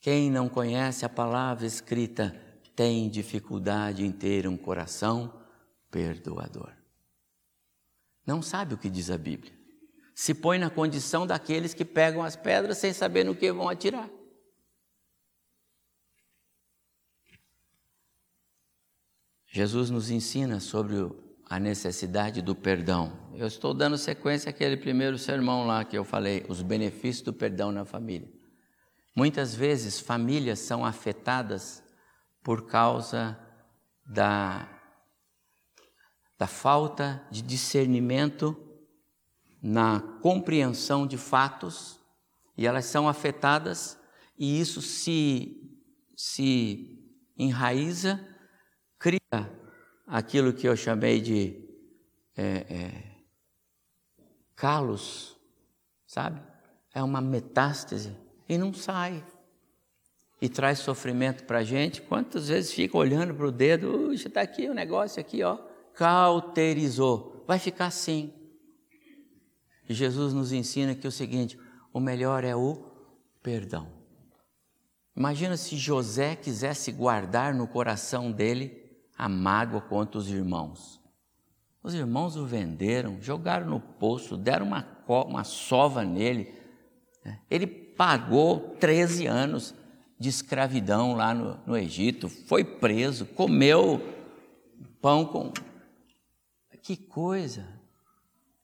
Quem 0.00 0.30
não 0.30 0.48
conhece 0.48 1.04
a 1.04 1.08
palavra 1.08 1.66
escrita 1.66 2.30
tem 2.74 3.08
dificuldade 3.08 4.04
em 4.04 4.12
ter 4.12 4.46
um 4.46 4.56
coração 4.56 5.44
perdoador. 5.90 6.72
Não 8.24 8.40
sabe 8.42 8.74
o 8.74 8.78
que 8.78 8.90
diz 8.90 9.10
a 9.10 9.18
Bíblia. 9.18 9.57
Se 10.18 10.34
põe 10.34 10.58
na 10.58 10.68
condição 10.68 11.24
daqueles 11.24 11.72
que 11.72 11.84
pegam 11.84 12.24
as 12.24 12.34
pedras 12.34 12.78
sem 12.78 12.92
saber 12.92 13.22
no 13.22 13.36
que 13.36 13.52
vão 13.52 13.68
atirar. 13.68 14.10
Jesus 19.46 19.90
nos 19.90 20.10
ensina 20.10 20.58
sobre 20.58 20.96
a 21.48 21.60
necessidade 21.60 22.42
do 22.42 22.52
perdão. 22.52 23.30
Eu 23.32 23.46
estou 23.46 23.72
dando 23.72 23.96
sequência 23.96 24.50
àquele 24.50 24.76
primeiro 24.76 25.16
sermão 25.16 25.64
lá 25.64 25.84
que 25.84 25.96
eu 25.96 26.02
falei, 26.02 26.44
os 26.48 26.62
benefícios 26.62 27.22
do 27.22 27.32
perdão 27.32 27.70
na 27.70 27.84
família. 27.84 28.28
Muitas 29.14 29.54
vezes 29.54 30.00
famílias 30.00 30.58
são 30.58 30.84
afetadas 30.84 31.80
por 32.42 32.66
causa 32.66 33.38
da, 34.04 34.68
da 36.36 36.48
falta 36.48 37.24
de 37.30 37.40
discernimento 37.40 38.64
na 39.62 40.00
compreensão 40.22 41.06
de 41.06 41.16
fatos 41.16 41.98
e 42.56 42.66
elas 42.66 42.84
são 42.86 43.08
afetadas 43.08 43.98
e 44.38 44.60
isso 44.60 44.80
se, 44.80 45.80
se 46.16 46.98
enraiza, 47.36 48.20
cria 48.98 49.20
aquilo 50.06 50.52
que 50.52 50.68
eu 50.68 50.76
chamei 50.76 51.20
de 51.20 51.68
é, 52.36 52.66
é, 52.68 53.04
calos, 54.54 55.36
sabe? 56.06 56.40
É 56.94 57.02
uma 57.02 57.20
metástase 57.20 58.16
e 58.48 58.56
não 58.56 58.72
sai. 58.72 59.24
E 60.40 60.48
traz 60.48 60.78
sofrimento 60.78 61.44
para 61.44 61.58
a 61.58 61.64
gente. 61.64 62.00
Quantas 62.00 62.48
vezes 62.48 62.72
fica 62.72 62.96
olhando 62.96 63.34
para 63.34 63.46
o 63.46 63.52
dedo, 63.52 64.12
está 64.12 64.40
aqui 64.40 64.68
o 64.68 64.70
um 64.70 64.74
negócio 64.74 65.20
aqui, 65.20 65.42
ó, 65.42 65.58
cauterizou. 65.94 67.44
Vai 67.46 67.58
ficar 67.58 67.86
assim. 67.86 68.32
E 69.88 69.94
Jesus 69.94 70.34
nos 70.34 70.52
ensina 70.52 70.94
que 70.94 71.06
é 71.06 71.08
o 71.08 71.12
seguinte: 71.12 71.58
o 71.92 72.00
melhor 72.00 72.44
é 72.44 72.54
o 72.54 72.84
perdão. 73.42 73.88
Imagina 75.16 75.56
se 75.56 75.76
José 75.76 76.36
quisesse 76.36 76.92
guardar 76.92 77.54
no 77.54 77.66
coração 77.66 78.30
dele 78.30 78.88
a 79.16 79.28
mágoa 79.28 79.80
contra 79.80 80.18
os 80.18 80.28
irmãos. 80.28 81.00
Os 81.82 81.94
irmãos 81.94 82.36
o 82.36 82.44
venderam, 82.44 83.20
jogaram 83.20 83.66
no 83.66 83.80
poço, 83.80 84.36
deram 84.36 84.66
uma, 84.66 84.86
uma 85.08 85.42
sova 85.42 86.04
nele. 86.04 86.54
Ele 87.50 87.66
pagou 87.66 88.76
13 88.78 89.26
anos 89.26 89.74
de 90.20 90.28
escravidão 90.28 91.14
lá 91.14 91.32
no, 91.32 91.58
no 91.66 91.76
Egito, 91.76 92.28
foi 92.28 92.64
preso, 92.64 93.26
comeu 93.26 94.00
pão 95.00 95.24
com. 95.24 95.52
Que 96.82 96.96
coisa! 96.96 97.77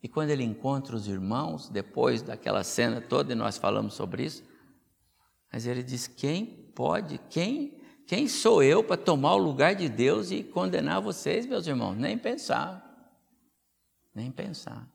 E 0.05 0.09
quando 0.09 0.29
ele 0.29 0.45
encontra 0.45 0.95
os 0.95 1.09
irmãos, 1.09 1.71
depois 1.71 2.21
daquela 2.21 2.63
cena 2.63 3.01
toda, 3.01 3.33
e 3.33 3.35
nós 3.35 3.57
falamos 3.57 3.95
sobre 3.95 4.27
isso, 4.27 4.45
mas 5.51 5.67
ele 5.67 5.83
diz: 5.83 6.07
quem 6.07 6.45
pode, 6.45 7.19
quem, 7.31 7.81
quem 8.07 8.29
sou 8.29 8.63
eu 8.63 8.85
para 8.85 8.99
tomar 8.99 9.33
o 9.35 9.39
lugar 9.39 9.75
de 9.75 9.89
Deus 9.89 10.31
e 10.31 10.43
condenar 10.45 11.01
vocês, 11.01 11.47
meus 11.47 11.67
irmãos? 11.67 11.95
Nem 11.95 12.19
pensar, 12.19 12.85
nem 14.15 14.31
pensar. 14.31 14.87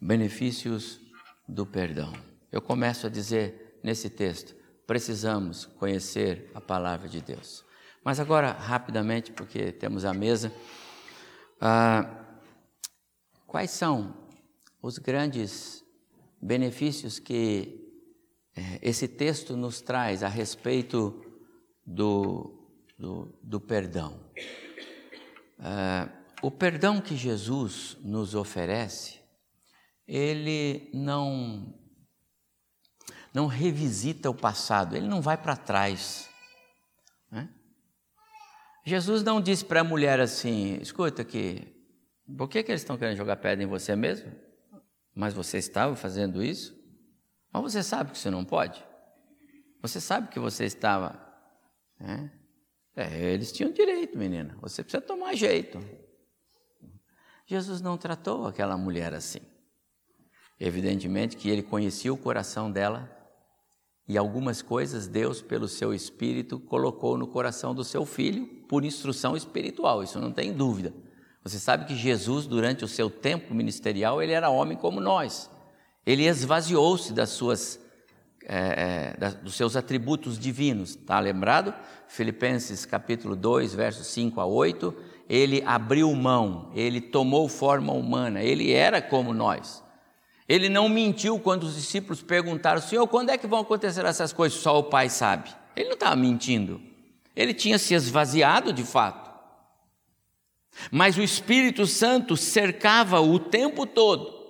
Benefícios 0.00 1.00
do 1.48 1.66
perdão. 1.66 2.12
Eu 2.52 2.62
começo 2.62 3.08
a 3.08 3.10
dizer 3.10 3.80
nesse 3.82 4.08
texto: 4.08 4.54
precisamos 4.86 5.66
conhecer 5.66 6.48
a 6.54 6.60
palavra 6.60 7.08
de 7.08 7.20
Deus. 7.20 7.64
Mas 8.04 8.20
agora, 8.20 8.52
rapidamente, 8.52 9.32
porque 9.32 9.72
temos 9.72 10.04
a 10.04 10.14
mesa, 10.14 10.52
ah, 11.60 12.21
quais 13.52 13.70
são 13.70 14.16
os 14.80 14.96
grandes 14.96 15.84
benefícios 16.40 17.18
que 17.18 17.86
eh, 18.56 18.78
esse 18.80 19.06
texto 19.06 19.58
nos 19.58 19.82
traz 19.82 20.22
a 20.22 20.28
respeito 20.28 21.22
do, 21.84 22.66
do, 22.98 23.38
do 23.42 23.60
perdão? 23.60 24.18
Ah, 25.58 26.08
o 26.40 26.50
perdão 26.50 26.98
que 26.98 27.14
Jesus 27.14 27.98
nos 28.00 28.34
oferece, 28.34 29.20
ele 30.08 30.90
não 30.94 31.78
não 33.34 33.46
revisita 33.46 34.30
o 34.30 34.34
passado, 34.34 34.96
ele 34.96 35.06
não 35.06 35.20
vai 35.20 35.36
para 35.36 35.56
trás. 35.56 36.28
Né? 37.30 37.50
Jesus 38.84 39.22
não 39.22 39.42
disse 39.42 39.64
para 39.64 39.82
a 39.82 39.84
mulher 39.84 40.20
assim: 40.20 40.78
escuta 40.80 41.20
aqui, 41.20 41.81
por 42.36 42.48
que, 42.48 42.62
que 42.62 42.70
eles 42.70 42.82
estão 42.82 42.96
querendo 42.96 43.16
jogar 43.16 43.36
pedra 43.36 43.64
em 43.64 43.66
você 43.66 43.96
mesmo? 43.96 44.32
Mas 45.14 45.34
você 45.34 45.58
estava 45.58 45.94
fazendo 45.96 46.42
isso? 46.42 46.76
Mas 47.52 47.62
você 47.62 47.82
sabe 47.82 48.12
que 48.12 48.18
você 48.18 48.30
não 48.30 48.44
pode? 48.44 48.82
Você 49.82 50.00
sabe 50.00 50.28
que 50.28 50.38
você 50.38 50.64
estava. 50.64 51.20
Né? 51.98 52.32
É, 52.94 53.32
eles 53.32 53.52
tinham 53.52 53.72
direito, 53.72 54.16
menina, 54.16 54.56
você 54.60 54.82
precisa 54.82 55.02
tomar 55.02 55.34
jeito. 55.34 55.78
Jesus 57.46 57.80
não 57.80 57.98
tratou 57.98 58.46
aquela 58.46 58.76
mulher 58.76 59.12
assim. 59.12 59.40
Evidentemente 60.58 61.36
que 61.36 61.50
ele 61.50 61.62
conhecia 61.62 62.12
o 62.12 62.16
coração 62.16 62.70
dela 62.70 63.10
E 64.06 64.16
algumas 64.16 64.62
coisas 64.62 65.08
Deus, 65.08 65.42
pelo 65.42 65.68
seu 65.68 65.92
Espírito, 65.92 66.60
colocou 66.60 67.16
no 67.18 67.26
coração 67.26 67.74
do 67.74 67.84
seu 67.84 68.04
filho 68.04 68.46
por 68.68 68.84
instrução 68.84 69.36
espiritual, 69.36 70.02
isso 70.02 70.20
não 70.20 70.32
tem 70.32 70.52
dúvida. 70.52 70.92
Você 71.44 71.58
sabe 71.58 71.86
que 71.86 71.96
Jesus, 71.96 72.46
durante 72.46 72.84
o 72.84 72.88
seu 72.88 73.10
tempo 73.10 73.54
ministerial, 73.54 74.22
ele 74.22 74.32
era 74.32 74.48
homem 74.48 74.76
como 74.76 75.00
nós. 75.00 75.50
Ele 76.06 76.26
esvaziou-se 76.26 77.12
das 77.12 77.30
suas, 77.30 77.80
é, 78.44 79.14
é, 79.20 79.30
dos 79.42 79.54
seus 79.54 79.74
atributos 79.74 80.38
divinos. 80.38 80.90
Está 80.90 81.18
lembrado? 81.18 81.74
Filipenses 82.06 82.84
capítulo 82.84 83.34
2, 83.34 83.74
versos 83.74 84.06
5 84.08 84.40
a 84.40 84.46
8. 84.46 84.94
Ele 85.28 85.62
abriu 85.64 86.14
mão, 86.14 86.70
ele 86.74 87.00
tomou 87.00 87.48
forma 87.48 87.92
humana, 87.92 88.42
ele 88.42 88.72
era 88.72 89.00
como 89.00 89.32
nós. 89.32 89.82
Ele 90.48 90.68
não 90.68 90.88
mentiu 90.88 91.38
quando 91.38 91.64
os 91.64 91.74
discípulos 91.74 92.22
perguntaram: 92.22 92.80
Senhor, 92.80 93.06
quando 93.08 93.30
é 93.30 93.38
que 93.38 93.46
vão 93.46 93.60
acontecer 93.60 94.04
essas 94.04 94.32
coisas? 94.32 94.58
Só 94.60 94.78
o 94.78 94.84
Pai 94.84 95.08
sabe. 95.08 95.50
Ele 95.74 95.88
não 95.88 95.94
estava 95.94 96.16
mentindo. 96.16 96.80
Ele 97.34 97.54
tinha 97.54 97.78
se 97.78 97.94
esvaziado 97.94 98.72
de 98.72 98.84
fato. 98.84 99.21
Mas 100.90 101.16
o 101.16 101.22
Espírito 101.22 101.86
Santo 101.86 102.36
cercava 102.36 103.20
o 103.20 103.38
tempo 103.38 103.86
todo. 103.86 104.42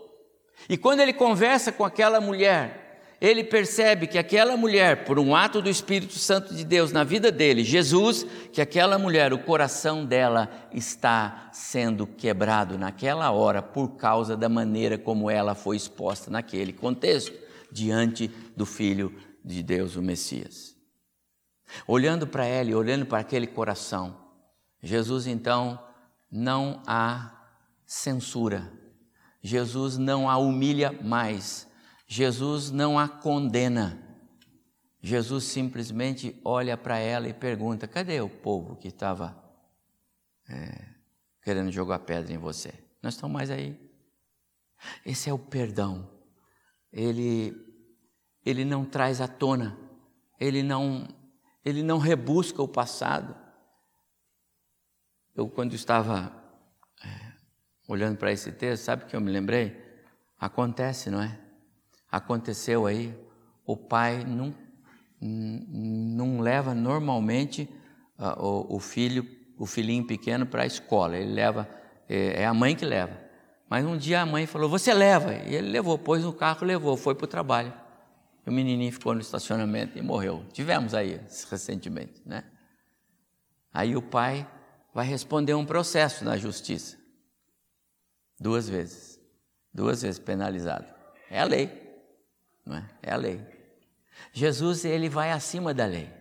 E 0.69 0.77
quando 0.77 1.01
ele 1.01 1.13
conversa 1.13 1.73
com 1.73 1.85
aquela 1.85 2.21
mulher, 2.21 2.83
ele 3.21 3.45
percebe 3.45 4.09
que 4.09 4.19
aquela 4.19 4.57
mulher, 4.57 5.05
por 5.05 5.17
um 5.17 5.37
ato 5.37 5.63
do 5.63 5.71
Espírito 5.71 6.19
Santo 6.19 6.53
de 6.53 6.65
Deus 6.65 6.91
na 6.91 7.05
vida 7.05 7.31
dele, 7.31 7.63
Jesus, 7.63 8.27
que 8.53 8.61
aquela 8.61 8.99
mulher, 8.99 9.33
o 9.33 9.39
coração 9.39 10.05
dela 10.05 10.51
está 10.73 11.49
sendo 11.53 12.05
quebrado 12.05 12.77
naquela 12.77 13.31
hora 13.31 13.63
por 13.63 13.91
causa 13.97 14.37
da 14.37 14.49
maneira 14.49 14.99
como 14.99 15.31
ela 15.31 15.55
foi 15.55 15.77
exposta 15.77 16.33
naquele 16.33 16.73
contexto, 16.73 17.33
diante 17.71 18.29
do 18.57 18.67
Filho 18.67 19.15
de 19.45 19.63
Deus, 19.63 19.95
o 19.95 20.03
Messias. 20.03 20.77
Olhando 21.87 22.27
para 22.27 22.45
ela 22.45 22.71
e 22.71 22.75
olhando 22.75 23.07
para 23.07 23.21
aquele 23.21 23.47
coração, 23.47 24.17
Jesus 24.83 25.29
então 25.29 25.79
não 26.33 26.83
há 26.87 27.47
censura, 27.85 28.73
Jesus 29.43 29.99
não 29.99 30.31
a 30.31 30.39
humilha 30.39 30.91
mais, 31.03 31.69
Jesus 32.07 32.71
não 32.71 32.99
a 32.99 33.09
condena. 33.09 33.99
Jesus 35.05 35.45
simplesmente 35.45 36.41
olha 36.45 36.77
para 36.77 36.99
ela 36.99 37.29
e 37.29 37.35
pergunta: 37.35 37.89
cadê 37.89 38.21
o 38.21 38.29
povo 38.29 38.77
que 38.77 38.89
estava 38.89 39.37
é, 40.49 40.85
querendo 41.43 41.73
jogar 41.73 41.99
pedra 42.01 42.33
em 42.33 42.39
você? 42.39 42.73
Nós 43.03 43.15
estamos 43.15 43.35
mais 43.35 43.51
aí. 43.51 43.77
Esse 45.05 45.29
é 45.29 45.33
o 45.33 45.39
perdão. 45.39 46.09
Ele, 46.93 47.53
ele 48.45 48.65
não 48.65 48.85
traz 48.85 49.21
à 49.21 49.27
tona, 49.27 49.77
ele 50.39 50.63
não, 50.63 51.09
ele 51.65 51.83
não 51.83 51.99
rebusca 51.99 52.63
o 52.63 52.69
passado. 52.69 53.35
Eu, 55.35 55.49
quando 55.49 55.75
estava 55.75 56.31
é, 57.03 57.09
olhando 57.89 58.19
para 58.19 58.31
esse 58.31 58.53
texto, 58.53 58.85
sabe 58.85 59.05
o 59.05 59.07
que 59.07 59.17
eu 59.17 59.21
me 59.21 59.31
lembrei? 59.31 59.81
Acontece, 60.39 61.11
não 61.11 61.23
é? 61.23 61.39
Aconteceu 62.11 62.87
aí, 62.87 63.19
o 63.65 63.77
pai 63.77 64.25
não, 64.25 64.55
não 65.21 66.41
leva 66.41 66.75
normalmente 66.75 67.69
uh, 68.19 68.45
o, 68.45 68.77
o, 68.77 68.79
filho, 68.81 69.27
o 69.57 69.65
filhinho 69.65 70.07
pequeno 70.07 70.45
para 70.45 70.65
a 70.65 70.67
escola, 70.67 71.17
ele 71.17 71.33
leva, 71.33 71.67
é, 72.09 72.43
é 72.43 72.47
a 72.47 72.53
mãe 72.53 72.77
que 72.77 72.85
leva. 72.85 73.19
Mas 73.71 73.87
um 73.87 73.97
dia 73.97 74.21
a 74.21 74.27
mãe 74.27 74.47
falou: 74.47 74.69
Você 74.69 74.93
leva? 74.93 75.33
E 75.33 75.55
ele 75.55 75.71
levou, 75.71 75.97
pôs 75.97 76.23
no 76.23 76.33
carro, 76.35 76.67
levou, 76.67 76.95
foi 76.95 77.15
para 77.15 77.25
o 77.25 77.29
trabalho. 77.29 77.73
E 78.47 78.51
o 78.51 78.53
menininho 78.53 78.93
ficou 78.93 79.15
no 79.15 79.21
estacionamento 79.23 79.97
e 79.97 80.03
morreu. 80.03 80.45
Tivemos 80.53 80.93
aí 80.93 81.19
recentemente, 81.49 82.21
né? 82.27 82.45
Aí 83.73 83.97
o 83.97 84.03
pai 84.03 84.47
vai 84.93 85.07
responder 85.07 85.55
um 85.55 85.65
processo 85.65 86.25
na 86.25 86.37
justiça. 86.37 86.97
Duas 88.39 88.69
vezes. 88.69 89.21
Duas 89.73 90.03
vezes 90.03 90.19
penalizado. 90.19 90.87
É 91.31 91.41
a 91.41 91.45
lei. 91.45 91.71
Não 92.65 92.77
é? 92.77 92.89
é 93.03 93.13
a 93.13 93.17
lei. 93.17 93.41
Jesus, 94.33 94.85
ele 94.85 95.09
vai 95.09 95.33
acima 95.33 95.73
da 95.73 95.87
lei. 95.87 96.13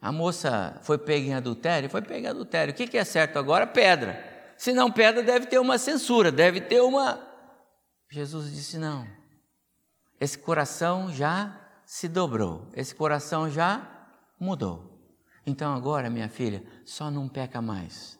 A 0.00 0.12
moça 0.12 0.78
foi 0.82 0.98
pega 0.98 1.26
em 1.26 1.34
adultério? 1.34 1.90
Foi 1.90 2.02
pega 2.02 2.28
em 2.28 2.30
adultério. 2.30 2.72
O 2.72 2.76
que 2.76 2.96
é 2.96 3.04
certo 3.04 3.38
agora? 3.38 3.66
Pedra. 3.66 4.36
Se 4.56 4.72
não 4.72 4.90
pedra, 4.90 5.22
deve 5.22 5.46
ter 5.46 5.58
uma 5.58 5.78
censura, 5.78 6.30
deve 6.32 6.60
ter 6.60 6.80
uma. 6.80 7.20
Jesus 8.08 8.50
disse: 8.52 8.78
não. 8.78 9.06
Esse 10.20 10.38
coração 10.38 11.12
já 11.12 11.60
se 11.84 12.08
dobrou, 12.08 12.70
esse 12.74 12.94
coração 12.94 13.50
já 13.50 13.86
mudou. 14.40 14.95
Então 15.46 15.72
agora, 15.72 16.10
minha 16.10 16.28
filha, 16.28 16.64
só 16.84 17.10
não 17.10 17.28
peca 17.28 17.62
mais. 17.62 18.18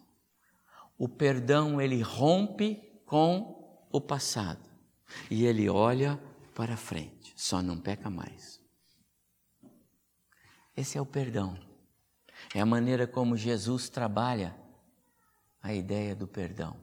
O 0.97 1.09
perdão 1.09 1.81
ele 1.81 2.01
rompe 2.01 3.03
com 3.05 3.85
o 3.91 4.01
passado 4.01 4.71
e 5.31 5.45
ele 5.45 5.69
olha 5.69 6.21
para 6.55 6.77
frente, 6.77 7.35
só 7.37 7.61
não 7.61 7.79
peca 7.79 8.09
mais. 8.09 8.61
Esse 10.77 10.97
é 10.97 11.01
o 11.01 11.07
perdão. 11.07 11.59
É 12.55 12.61
a 12.61 12.67
maneira 12.67 13.07
como 13.07 13.37
Jesus 13.37 13.89
trabalha 13.89 14.55
a 15.63 15.75
ideia 15.75 16.15
do 16.15 16.29
perdão. 16.29 16.77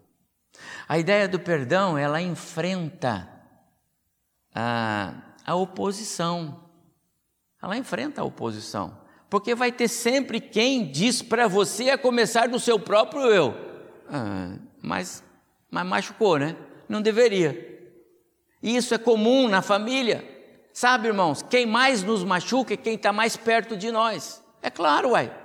A 0.88 0.98
ideia 0.98 1.28
do 1.28 1.40
perdão, 1.40 1.98
ela 1.98 2.22
enfrenta 2.22 3.30
a, 4.54 5.36
a 5.46 5.56
oposição. 5.56 6.70
Ela 7.62 7.78
enfrenta 7.78 8.22
a 8.22 8.26
oposição. 8.26 9.03
Porque 9.34 9.56
vai 9.56 9.72
ter 9.72 9.88
sempre 9.88 10.40
quem 10.40 10.86
diz 10.86 11.24
para 11.24 11.48
você, 11.48 11.90
a 11.90 11.98
começar 11.98 12.48
do 12.48 12.60
seu 12.60 12.78
próprio 12.80 13.24
eu. 13.32 13.56
Ah, 14.08 14.60
mas, 14.80 15.24
mas 15.72 15.88
machucou, 15.88 16.38
né? 16.38 16.56
Não 16.88 17.02
deveria. 17.02 17.82
Isso 18.62 18.94
é 18.94 19.00
comum 19.00 19.50
na 19.50 19.64
família. 19.64 20.24
Sabe, 20.72 21.08
irmãos, 21.08 21.42
quem 21.42 21.66
mais 21.66 22.04
nos 22.04 22.24
machuca 22.24 22.76
é 22.76 22.78
quem 22.78 22.94
está 22.94 23.12
mais 23.12 23.36
perto 23.36 23.76
de 23.76 23.92
nós. 23.92 24.40
É 24.62 24.70
claro, 24.70 25.14
uai. 25.14 25.36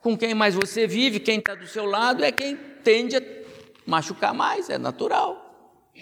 Com 0.00 0.18
quem 0.18 0.34
mais 0.34 0.56
você 0.56 0.84
vive, 0.88 1.20
quem 1.20 1.38
está 1.38 1.54
do 1.54 1.68
seu 1.68 1.84
lado, 1.84 2.24
é 2.24 2.32
quem 2.32 2.56
tende 2.56 3.14
a 3.14 3.22
machucar 3.86 4.34
mais, 4.34 4.68
é 4.68 4.76
natural. 4.76 5.94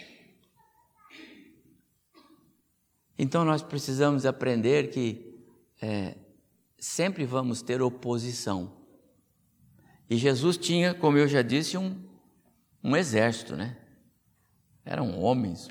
Então 3.19 3.45
nós 3.45 3.61
precisamos 3.61 4.25
aprender 4.25 4.89
que 4.89 5.37
é, 5.79 6.15
sempre 6.85 7.25
vamos 7.25 7.61
ter 7.61 7.81
oposição. 7.81 8.71
E 10.09 10.17
Jesus 10.17 10.55
tinha, 10.55 10.93
como 10.93 11.17
eu 11.17 11.27
já 11.27 11.41
disse, 11.41 11.77
um, 11.77 11.99
um 12.83 12.95
exército, 12.95 13.55
né? 13.55 13.75
Eram 14.85 15.19
homens, 15.19 15.67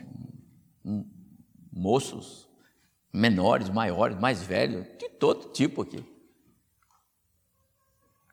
moços, 1.73 2.49
menores, 3.13 3.69
maiores, 3.69 4.19
mais 4.19 4.43
velhos, 4.43 4.85
de 4.99 5.09
todo 5.09 5.53
tipo 5.53 5.83
aqui. 5.83 6.05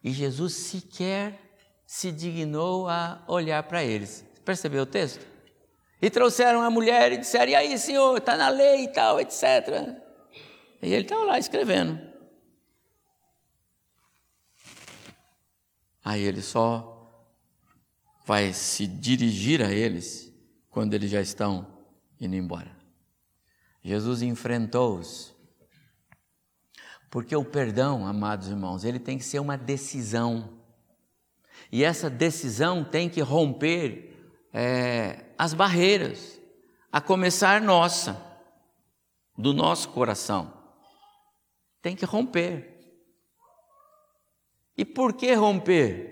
E 0.04 0.12
Jesus 0.12 0.54
sequer 0.54 1.40
se 1.86 2.12
dignou 2.12 2.90
a 2.90 3.24
olhar 3.28 3.62
para 3.64 3.84
eles. 3.84 4.26
Percebeu 4.44 4.84
o 4.84 4.88
texto? 4.88 5.24
E 6.02 6.10
trouxeram 6.10 6.64
a 6.64 6.70
mulher 6.72 7.12
e 7.12 7.18
disseram: 7.18 7.52
E 7.52 7.56
aí, 7.56 7.78
senhor, 7.78 8.18
está 8.18 8.36
na 8.36 8.50
lei 8.50 8.86
e 8.86 8.88
tal, 8.88 9.20
etc. 9.20 9.44
E 10.82 10.92
ele 10.92 11.04
estava 11.04 11.24
lá 11.26 11.38
escrevendo. 11.38 12.11
Aí 16.04 16.22
ele 16.22 16.42
só 16.42 16.92
vai 18.26 18.54
se 18.54 18.88
dirigir 18.88 19.62
a 19.62 19.72
eles 19.72 20.32
quando 20.70 20.94
eles 20.94 21.12
já 21.12 21.22
estão 21.22 21.68
indo 22.20 22.36
embora. 22.36 22.76
Jesus 23.84 24.22
enfrentou-os. 24.22 25.36
Porque 27.10 27.36
o 27.36 27.44
perdão, 27.44 28.08
amados 28.08 28.48
irmãos, 28.48 28.86
ele 28.86 29.00
tem 29.00 29.18
que 29.18 29.24
ser 29.24 29.40
uma 29.40 29.58
decisão. 29.58 30.62
E 31.72 31.84
essa 31.84 32.10
decisão 32.10 32.84
tem 32.84 33.10
que 33.10 33.22
romper 33.22 34.16
é, 34.54 35.26
as 35.38 35.54
barreiras, 35.54 36.40
a 36.92 37.02
começar 37.02 37.62
nossa, 37.62 38.22
do 39.38 39.54
nosso 39.54 39.90
coração. 39.90 40.54
Tem 41.82 41.96
que 41.96 42.06
romper. 42.06 42.81
E 44.78 44.86
por 44.86 45.14
que 45.14 45.34
romper? 45.34 46.12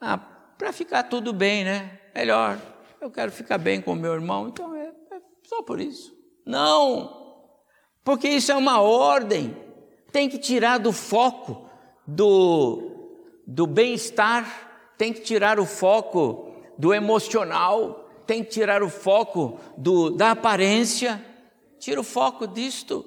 Ah, 0.00 0.18
para 0.18 0.72
ficar 0.72 1.04
tudo 1.04 1.32
bem, 1.32 1.64
né? 1.64 2.00
Melhor. 2.14 2.60
Eu 3.00 3.10
quero 3.10 3.32
ficar 3.32 3.58
bem 3.58 3.80
com 3.80 3.94
meu 3.94 4.12
irmão, 4.12 4.48
então 4.48 4.74
é, 4.74 4.86
é 5.10 5.20
só 5.44 5.62
por 5.62 5.80
isso. 5.80 6.16
Não! 6.46 7.20
Porque 8.04 8.28
isso 8.28 8.52
é 8.52 8.56
uma 8.56 8.80
ordem. 8.80 9.56
Tem 10.10 10.28
que 10.28 10.38
tirar 10.38 10.78
do 10.78 10.92
foco 10.92 11.68
do, 12.06 13.18
do 13.46 13.66
bem-estar, 13.66 14.94
tem 14.98 15.12
que 15.12 15.20
tirar 15.20 15.58
o 15.58 15.66
foco 15.66 16.52
do 16.78 16.92
emocional, 16.92 18.08
tem 18.26 18.44
que 18.44 18.50
tirar 18.50 18.82
o 18.82 18.88
foco 18.88 19.58
do, 19.76 20.10
da 20.10 20.32
aparência. 20.32 21.24
Tira 21.78 22.00
o 22.00 22.04
foco 22.04 22.46
disto. 22.46 23.04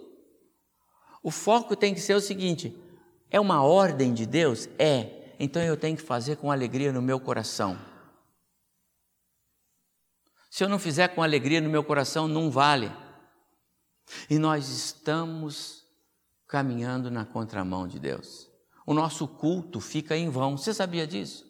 O 1.23 1.32
foco 1.32 1.75
tem 1.75 1.93
que 1.93 2.01
ser 2.01 2.13
o 2.13 2.21
seguinte: 2.21 2.78
é 3.29 3.39
uma 3.39 3.63
ordem 3.63 4.13
de 4.13 4.25
Deus? 4.25 4.67
É. 4.77 5.35
Então 5.39 5.61
eu 5.61 5.75
tenho 5.75 5.97
que 5.97 6.03
fazer 6.03 6.38
com 6.38 6.51
alegria 6.51 6.91
no 6.91 7.01
meu 7.01 7.19
coração. 7.19 7.77
Se 10.49 10.63
eu 10.63 10.69
não 10.69 10.79
fizer 10.79 11.09
com 11.09 11.21
alegria 11.21 11.59
no 11.59 11.69
meu 11.69 11.83
coração, 11.83 12.27
não 12.27 12.49
vale. 12.49 12.91
E 14.29 14.39
nós 14.39 14.69
estamos 14.69 15.83
caminhando 16.47 17.11
na 17.11 17.25
contramão 17.25 17.88
de 17.88 17.99
Deus. 17.99 18.49
O 18.85 18.93
nosso 18.93 19.27
culto 19.27 19.81
fica 19.81 20.15
em 20.15 20.29
vão. 20.29 20.57
Você 20.57 20.73
sabia 20.73 21.05
disso? 21.05 21.45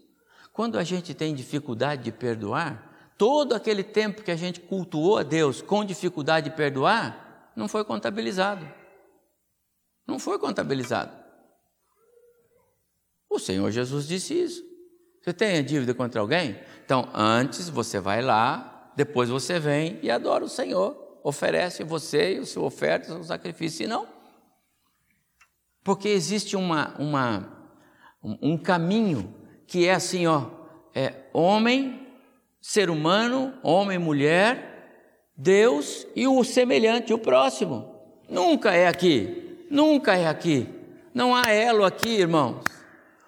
Quando 0.51 0.79
a 0.79 0.83
gente 0.83 1.13
tem 1.13 1.35
dificuldade 1.35 2.03
de 2.03 2.11
perdoar, 2.11 3.13
todo 3.17 3.53
aquele 3.53 3.83
tempo 3.83 4.23
que 4.23 4.31
a 4.31 4.35
gente 4.35 4.61
cultuou 4.61 5.17
a 5.17 5.23
Deus 5.23 5.61
com 5.61 5.85
dificuldade 5.85 6.49
de 6.49 6.55
perdoar, 6.55 7.51
não 7.55 7.67
foi 7.67 7.83
contabilizado. 7.83 8.65
Não 10.07 10.17
foi 10.17 10.39
contabilizado. 10.39 11.24
O 13.35 13.39
Senhor 13.39 13.69
Jesus 13.69 14.07
disse 14.07 14.33
isso. 14.33 14.63
Você 15.21 15.33
tem 15.33 15.57
a 15.57 15.61
dívida 15.61 15.93
contra 15.93 16.21
alguém? 16.21 16.57
Então, 16.85 17.09
antes 17.13 17.67
você 17.67 17.99
vai 17.99 18.21
lá, 18.21 18.91
depois 18.95 19.27
você 19.27 19.59
vem 19.59 19.99
e 20.01 20.09
adora 20.09 20.45
o 20.45 20.49
Senhor. 20.49 21.19
Oferece 21.21 21.83
você 21.83 22.35
e 22.35 22.39
o 22.39 22.45
seu 22.45 22.63
oferta, 22.63 23.11
o 23.11 23.15
seu 23.15 23.23
sacrifício. 23.25 23.79
Se 23.79 23.87
não, 23.87 24.07
porque 25.83 26.07
existe 26.07 26.55
uma, 26.55 26.95
uma, 26.97 27.69
um 28.23 28.57
caminho 28.57 29.35
que 29.67 29.85
é 29.85 29.93
assim, 29.93 30.25
ó, 30.27 30.45
é 30.93 31.13
homem, 31.33 32.07
ser 32.61 32.89
humano, 32.89 33.53
homem, 33.61 33.99
mulher, 33.99 35.27
Deus 35.35 36.07
e 36.15 36.25
o 36.25 36.41
semelhante, 36.45 37.13
o 37.13 37.19
próximo. 37.19 37.99
Nunca 38.29 38.73
é 38.73 38.87
aqui, 38.87 39.67
nunca 39.69 40.15
é 40.15 40.25
aqui. 40.25 40.69
Não 41.13 41.35
há 41.35 41.51
elo 41.51 41.83
aqui, 41.83 42.09
irmãos. 42.09 42.74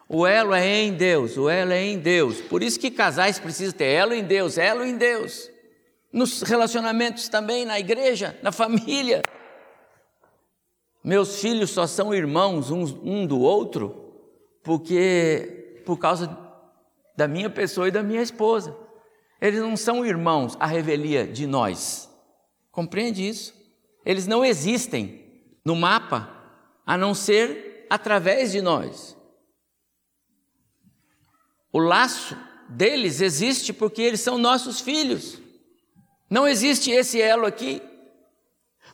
O 0.09 0.25
elo 0.25 0.53
é 0.53 0.65
em 0.65 0.93
Deus, 0.93 1.37
o 1.37 1.49
elo 1.49 1.73
é 1.73 1.83
em 1.83 1.99
Deus. 1.99 2.39
Por 2.41 2.63
isso 2.63 2.79
que 2.79 2.89
casais 2.89 3.39
precisam 3.39 3.77
ter 3.77 3.85
elo 3.85 4.13
em 4.13 4.23
Deus, 4.23 4.57
elo 4.57 4.85
em 4.85 4.97
Deus. 4.97 5.49
Nos 6.11 6.41
relacionamentos 6.41 7.27
também, 7.27 7.65
na 7.65 7.79
igreja, 7.79 8.37
na 8.41 8.51
família. 8.51 9.21
Meus 11.03 11.41
filhos 11.41 11.71
só 11.71 11.85
são 11.85 12.13
irmãos 12.13 12.71
um, 12.71 12.83
um 13.03 13.25
do 13.25 13.39
outro 13.39 14.05
porque 14.63 15.81
por 15.85 15.97
causa 15.97 16.37
da 17.15 17.27
minha 17.27 17.49
pessoa 17.49 17.87
e 17.87 17.91
da 17.91 18.03
minha 18.03 18.21
esposa. 18.21 18.75
Eles 19.41 19.61
não 19.61 19.75
são 19.77 20.05
irmãos 20.05 20.55
à 20.59 20.65
revelia 20.65 21.25
de 21.25 21.47
nós. 21.47 22.09
Compreende 22.71 23.27
isso? 23.27 23.53
Eles 24.05 24.27
não 24.27 24.43
existem 24.43 25.25
no 25.65 25.75
mapa 25.75 26.29
a 26.85 26.97
não 26.97 27.13
ser 27.13 27.87
através 27.89 28.51
de 28.51 28.61
nós. 28.61 29.16
O 31.77 31.79
laço 31.79 32.35
deles 32.67 33.21
existe 33.21 33.71
porque 33.71 34.01
eles 34.01 34.19
são 34.19 34.39
nossos 34.39 34.81
filhos. 34.81 35.39
Não 36.27 36.47
existe 36.47 36.89
esse 36.89 37.21
elo 37.21 37.45
aqui. 37.45 37.83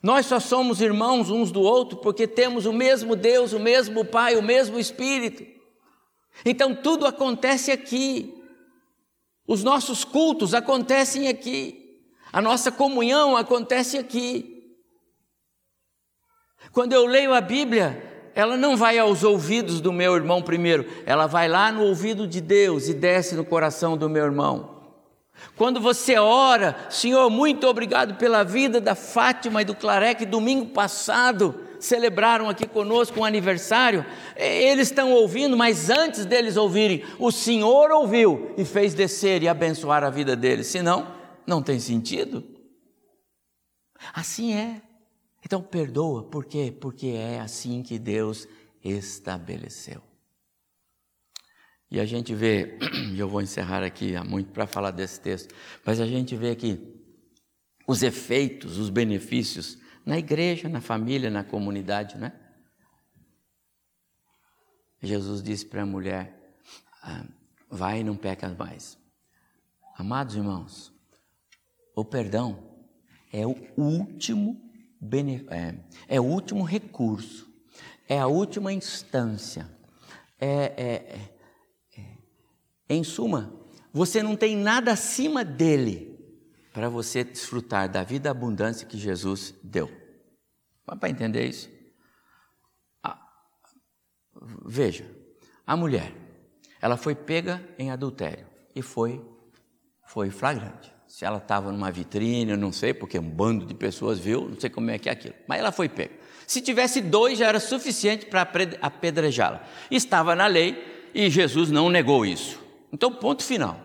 Nós 0.01 0.25
só 0.25 0.37
somos 0.37 0.81
irmãos 0.81 1.29
uns 1.29 1.49
do 1.49 1.61
outro 1.61 1.99
porque 1.99 2.27
temos 2.27 2.65
o 2.65 2.73
mesmo 2.73 3.15
Deus, 3.15 3.53
o 3.53 3.59
mesmo 3.59 4.03
Pai, 4.03 4.35
o 4.35 4.43
mesmo 4.43 4.77
Espírito. 4.77 5.45
Então 6.43 6.75
tudo 6.75 7.05
acontece 7.05 7.71
aqui. 7.71 8.43
Os 9.47 9.63
nossos 9.63 10.03
cultos 10.03 10.53
acontecem 10.53 11.29
aqui. 11.29 12.05
A 12.33 12.41
nossa 12.41 12.69
comunhão 12.69 13.37
acontece 13.37 13.97
aqui. 13.97 14.75
Quando 16.73 16.91
eu 16.91 17.05
leio 17.05 17.33
a 17.33 17.39
Bíblia, 17.39 18.12
ela 18.35 18.57
não 18.57 18.75
vai 18.75 18.97
aos 18.97 19.23
ouvidos 19.23 19.79
do 19.81 19.93
meu 19.93 20.15
irmão 20.15 20.41
primeiro, 20.41 20.85
ela 21.05 21.27
vai 21.27 21.47
lá 21.47 21.71
no 21.71 21.83
ouvido 21.83 22.27
de 22.27 22.41
Deus 22.41 22.87
e 22.87 22.93
desce 22.93 23.35
no 23.35 23.45
coração 23.45 23.95
do 23.95 24.09
meu 24.09 24.25
irmão. 24.25 24.73
Quando 25.55 25.79
você 25.79 26.17
ora, 26.17 26.75
Senhor, 26.89 27.29
muito 27.29 27.67
obrigado 27.67 28.15
pela 28.15 28.43
vida 28.43 28.79
da 28.79 28.95
Fátima 28.95 29.61
e 29.61 29.65
do 29.65 29.75
Clarec, 29.75 30.25
domingo 30.25 30.67
passado 30.67 31.59
celebraram 31.79 32.49
aqui 32.49 32.65
conosco 32.65 33.19
um 33.19 33.25
aniversário. 33.25 34.05
Eles 34.35 34.87
estão 34.87 35.11
ouvindo, 35.11 35.57
mas 35.57 35.89
antes 35.89 36.25
deles 36.25 36.55
ouvirem, 36.55 37.03
o 37.19 37.31
Senhor 37.31 37.91
ouviu 37.91 38.53
e 38.57 38.63
fez 38.63 38.93
descer 38.93 39.43
e 39.43 39.49
abençoar 39.49 40.03
a 40.03 40.09
vida 40.09 40.35
deles. 40.35 40.67
Senão, 40.67 41.07
não 41.45 41.61
tem 41.61 41.79
sentido. 41.79 42.43
Assim 44.13 44.53
é. 44.53 44.81
Então 45.45 45.61
perdoa, 45.61 46.23
por 46.23 46.45
quê? 46.45 46.71
Porque 46.71 47.07
é 47.07 47.39
assim 47.39 47.83
que 47.83 47.99
Deus 47.99 48.47
estabeleceu. 48.83 50.01
E 51.91 51.99
a 51.99 52.05
gente 52.05 52.33
vê, 52.33 52.77
e 53.13 53.19
eu 53.19 53.27
vou 53.27 53.41
encerrar 53.41 53.83
aqui, 53.83 54.15
há 54.15 54.23
muito 54.23 54.51
para 54.51 54.65
falar 54.65 54.91
desse 54.91 55.19
texto, 55.19 55.53
mas 55.85 55.99
a 55.99 56.07
gente 56.07 56.35
vê 56.35 56.51
aqui 56.51 56.79
os 57.87 58.01
efeitos, 58.01 58.77
os 58.77 58.89
benefícios 58.89 59.77
na 60.05 60.17
igreja, 60.17 60.67
na 60.67 60.81
família, 60.81 61.29
na 61.29 61.43
comunidade, 61.43 62.17
né? 62.17 62.33
Jesus 65.01 65.43
disse 65.43 65.65
para 65.65 65.83
a 65.83 65.85
mulher: 65.85 66.57
ah, 67.01 67.25
vai 67.69 67.99
e 67.99 68.03
não 68.03 68.15
peca 68.15 68.49
mais. 68.49 68.97
Amados 69.97 70.35
irmãos, 70.35 70.93
o 71.95 72.03
perdão 72.03 72.87
é 73.31 73.45
o 73.45 73.55
último 73.77 74.72
é, 75.49 75.75
é 76.07 76.19
o 76.19 76.23
último 76.23 76.63
recurso, 76.63 77.51
é 78.07 78.19
a 78.19 78.27
última 78.27 78.71
instância, 78.71 79.69
é, 80.39 80.73
é, 80.77 81.33
em 82.89 83.03
suma, 83.03 83.53
você 83.91 84.21
não 84.21 84.35
tem 84.35 84.55
nada 84.55 84.91
acima 84.91 85.43
dele 85.43 86.13
para 86.73 86.89
você 86.89 87.23
desfrutar 87.23 87.89
da 87.89 88.03
vida 88.03 88.31
abundância 88.31 88.87
que 88.87 88.97
Jesus 88.97 89.53
deu. 89.63 89.89
Dá 90.85 90.95
para 90.95 91.09
entender 91.09 91.45
isso? 91.45 91.69
Veja, 94.65 95.09
a 95.65 95.77
mulher, 95.77 96.13
ela 96.81 96.97
foi 96.97 97.15
pega 97.15 97.63
em 97.77 97.91
adultério 97.91 98.45
e 98.75 98.81
foi, 98.81 99.23
foi 100.05 100.29
flagrante. 100.29 100.93
Se 101.13 101.25
ela 101.25 101.37
estava 101.37 101.71
numa 101.71 101.91
vitrine, 101.91 102.53
eu 102.53 102.57
não 102.57 102.71
sei, 102.71 102.91
porque 102.91 103.19
um 103.19 103.29
bando 103.29 103.67
de 103.67 103.75
pessoas 103.75 104.17
viu, 104.17 104.49
não 104.49 104.59
sei 104.59 104.67
como 104.67 104.89
é 104.89 104.97
que 104.97 105.07
é 105.07 105.11
aquilo, 105.11 105.35
mas 105.47 105.59
ela 105.59 105.71
foi 105.71 105.87
pega. 105.87 106.15
Se 106.47 106.59
tivesse 106.59 107.01
dois, 107.01 107.37
já 107.37 107.49
era 107.49 107.59
suficiente 107.59 108.25
para 108.25 108.49
apedrejá-la. 108.81 109.61
Estava 109.91 110.35
na 110.35 110.47
lei 110.47 111.11
e 111.13 111.29
Jesus 111.29 111.69
não 111.69 111.87
negou 111.87 112.25
isso. 112.25 112.59
Então, 112.91 113.13
ponto 113.13 113.43
final. 113.43 113.79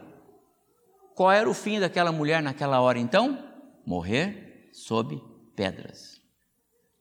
Qual 1.15 1.31
era 1.31 1.47
o 1.47 1.53
fim 1.53 1.79
daquela 1.79 2.11
mulher 2.11 2.43
naquela 2.43 2.81
hora 2.81 2.99
então? 2.99 3.39
Morrer 3.85 4.71
sob 4.73 5.23
pedras. 5.55 6.23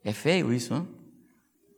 É 0.03 0.11
feio 0.11 0.51
isso, 0.51 0.73
não? 0.73 0.89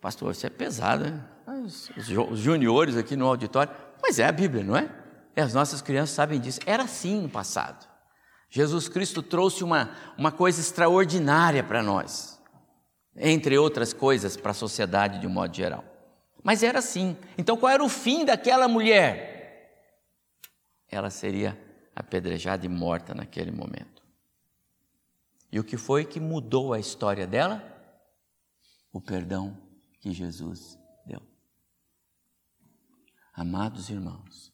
Pastor, 0.01 0.31
isso 0.31 0.47
é 0.47 0.49
pesado, 0.49 1.03
né? 1.03 1.23
Os, 1.63 1.91
os 2.31 2.39
juniores 2.39 2.97
aqui 2.97 3.15
no 3.15 3.27
auditório. 3.27 3.71
Mas 4.01 4.17
é 4.17 4.25
a 4.25 4.31
Bíblia, 4.31 4.63
não 4.63 4.75
é? 4.75 4.89
E 5.35 5.39
as 5.39 5.53
nossas 5.53 5.83
crianças 5.83 6.15
sabem 6.15 6.39
disso. 6.39 6.59
Era 6.65 6.81
assim 6.81 7.21
no 7.21 7.29
passado. 7.29 7.88
Jesus 8.49 8.89
Cristo 8.89 9.21
trouxe 9.21 9.63
uma, 9.63 9.95
uma 10.17 10.31
coisa 10.31 10.59
extraordinária 10.59 11.63
para 11.63 11.83
nós, 11.83 12.41
entre 13.15 13.57
outras 13.57 13.93
coisas, 13.93 14.35
para 14.35 14.51
a 14.51 14.55
sociedade 14.55 15.19
de 15.19 15.27
um 15.27 15.29
modo 15.29 15.55
geral. 15.55 15.83
Mas 16.43 16.63
era 16.63 16.79
assim. 16.79 17.15
Então, 17.38 17.57
qual 17.57 17.71
era 17.71 17.83
o 17.83 17.89
fim 17.89 18.25
daquela 18.25 18.67
mulher? 18.67 19.29
ela 20.89 21.09
seria 21.09 21.57
apedrejada 21.95 22.65
e 22.65 22.69
morta 22.69 23.13
naquele 23.13 23.51
momento. 23.51 24.03
E 25.51 25.59
o 25.59 25.63
que 25.63 25.77
foi 25.77 26.05
que 26.05 26.19
mudou 26.19 26.73
a 26.73 26.79
história 26.79 27.27
dela? 27.27 27.63
O 28.91 28.99
perdão 28.99 29.57
que 29.99 30.12
Jesus 30.12 30.77
deu. 31.05 31.21
Amados 33.33 33.89
irmãos, 33.89 34.53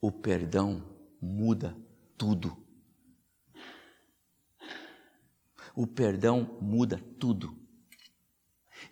o 0.00 0.12
perdão 0.12 0.84
muda 1.20 1.76
tudo. 2.16 2.56
O 5.80 5.86
perdão 5.86 6.58
muda 6.60 7.00
tudo. 7.18 7.56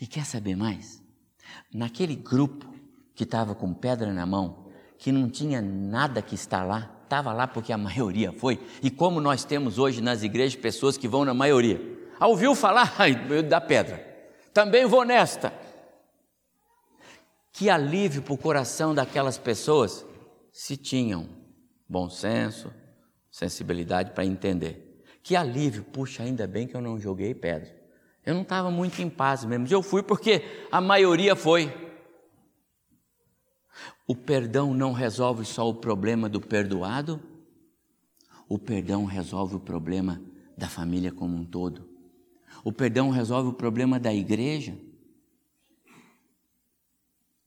E 0.01 0.07
quer 0.07 0.24
saber 0.24 0.57
mais? 0.57 1.03
Naquele 1.70 2.16
grupo 2.16 2.66
que 3.14 3.24
estava 3.24 3.55
com 3.55 3.74
pedra 3.74 4.11
na 4.11 4.24
mão, 4.24 4.70
que 4.96 5.12
não 5.12 5.29
tinha 5.29 5.61
nada 5.61 6.22
que 6.22 6.35
estar 6.35 6.64
lá, 6.64 6.98
estava 7.05 7.31
lá 7.35 7.46
porque 7.46 7.74
a 7.74 7.77
maioria 7.77 8.33
foi. 8.33 8.59
E 8.83 8.90
como 8.90 9.20
nós 9.20 9.44
temos 9.44 9.79
hoje 9.79 10.01
nas 10.01 10.22
igrejas 10.22 10.59
pessoas 10.59 10.96
que 10.96 11.07
vão 11.07 11.27
na 11.27 11.35
maioria. 11.35 11.79
Ah, 12.18 12.27
ouviu 12.27 12.55
falar 12.55 12.96
da 13.46 13.61
pedra? 13.61 13.98
Também 14.55 14.87
vou 14.87 15.05
nesta. 15.05 15.53
Que 17.53 17.68
alívio 17.68 18.22
para 18.22 18.33
o 18.33 18.38
coração 18.38 18.94
daquelas 18.94 19.37
pessoas 19.37 20.07
se 20.51 20.74
tinham 20.74 21.29
bom 21.87 22.09
senso, 22.09 22.72
sensibilidade 23.31 24.12
para 24.12 24.24
entender. 24.24 24.88
Que 25.29 25.37
alívio, 25.37 25.85
puxa, 25.85 26.23
ainda 26.23 26.47
bem 26.47 26.67
que 26.67 26.75
eu 26.75 26.81
não 26.81 26.99
joguei 26.99 27.35
pedra. 27.35 27.71
Eu 28.25 28.33
não 28.33 28.41
estava 28.41 28.71
muito 28.71 29.03
em 29.03 29.11
paz 29.11 29.45
mesmo. 29.45 29.67
Eu 29.69 29.83
fui 29.83 30.03
porque 30.03 30.43
a 30.73 30.81
maioria 30.81 31.37
foi. 31.37 31.71
O 34.07 34.17
perdão 34.17 34.73
não 34.73 34.95
resolve 34.95 35.45
só 35.45 35.69
o 35.69 35.75
problema 35.75 36.31
do 36.31 36.41
perdoado, 36.41 37.23
o 38.49 38.59
perdão 38.59 39.05
resolve 39.05 39.57
o 39.57 39.61
problema 39.61 40.19
da 40.57 40.67
família 40.67 41.12
como 41.12 41.37
um 41.37 41.45
todo. 41.45 41.87
O 42.64 42.73
perdão 42.73 43.11
resolve 43.11 43.51
o 43.51 43.53
problema 43.53 44.01
da 44.01 44.14
igreja. 44.14 44.79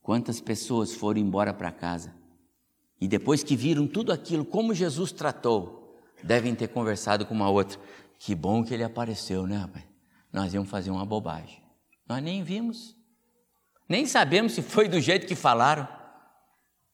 Quantas 0.03 0.39
pessoas 0.39 0.93
foram 0.93 1.19
embora 1.19 1.51
para 1.51 1.71
casa 1.71 2.13
e 2.99 3.07
depois 3.07 3.43
que 3.43 3.55
viram 3.55 3.87
tudo 3.87 4.11
aquilo, 4.11 4.45
como 4.45 4.71
Jesus 4.71 5.11
tratou, 5.11 5.80
devem 6.23 6.55
ter 6.55 6.67
conversado 6.67 7.25
com 7.25 7.33
uma 7.33 7.49
outra. 7.49 7.79
Que 8.19 8.35
bom 8.35 8.63
que 8.63 8.73
ele 8.73 8.83
apareceu, 8.83 9.47
né, 9.47 9.57
rapaz? 9.57 9.85
Nós 10.31 10.53
íamos 10.53 10.69
fazer 10.69 10.91
uma 10.91 11.05
bobagem. 11.05 11.61
Nós 12.07 12.21
nem 12.21 12.43
vimos, 12.43 12.95
nem 13.87 14.05
sabemos 14.05 14.53
se 14.53 14.61
foi 14.61 14.87
do 14.87 14.99
jeito 14.99 15.27
que 15.27 15.35
falaram 15.35 15.87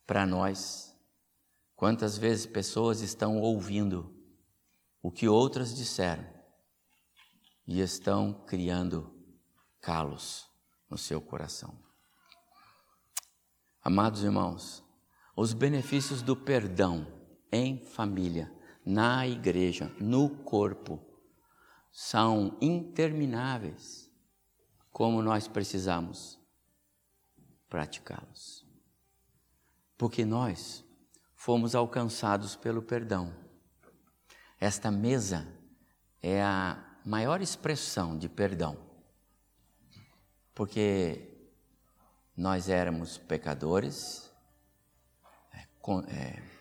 para 0.05 0.25
nós. 0.25 0.95
Quantas 1.75 2.17
vezes 2.17 2.45
pessoas 2.45 3.01
estão 3.01 3.39
ouvindo 3.39 4.15
o 5.01 5.11
que 5.11 5.27
outras 5.27 5.75
disseram 5.75 6.25
e 7.67 7.81
estão 7.81 8.33
criando 8.45 9.13
calos 9.81 10.47
no 10.89 10.97
seu 10.97 11.21
coração. 11.21 11.77
Amados 13.83 14.23
irmãos, 14.23 14.83
os 15.35 15.53
benefícios 15.53 16.21
do 16.21 16.35
perdão 16.35 17.07
em 17.51 17.85
família, 17.85 18.51
na 18.87 19.27
igreja, 19.27 19.93
no 19.99 20.29
corpo, 20.29 20.97
são 21.91 22.57
intermináveis, 22.61 24.09
como 24.93 25.21
nós 25.21 25.45
precisamos 25.45 26.39
praticá-los. 27.67 28.65
Porque 29.97 30.23
nós 30.23 30.85
fomos 31.35 31.75
alcançados 31.75 32.55
pelo 32.55 32.81
perdão. 32.81 33.35
Esta 34.57 34.89
mesa 34.89 35.45
é 36.21 36.41
a 36.41 36.81
maior 37.03 37.41
expressão 37.41 38.17
de 38.17 38.29
perdão, 38.29 38.77
porque 40.55 41.51
nós 42.37 42.69
éramos 42.69 43.17
pecadores, 43.17 44.31
é, 45.51 45.67
é, 46.07 46.56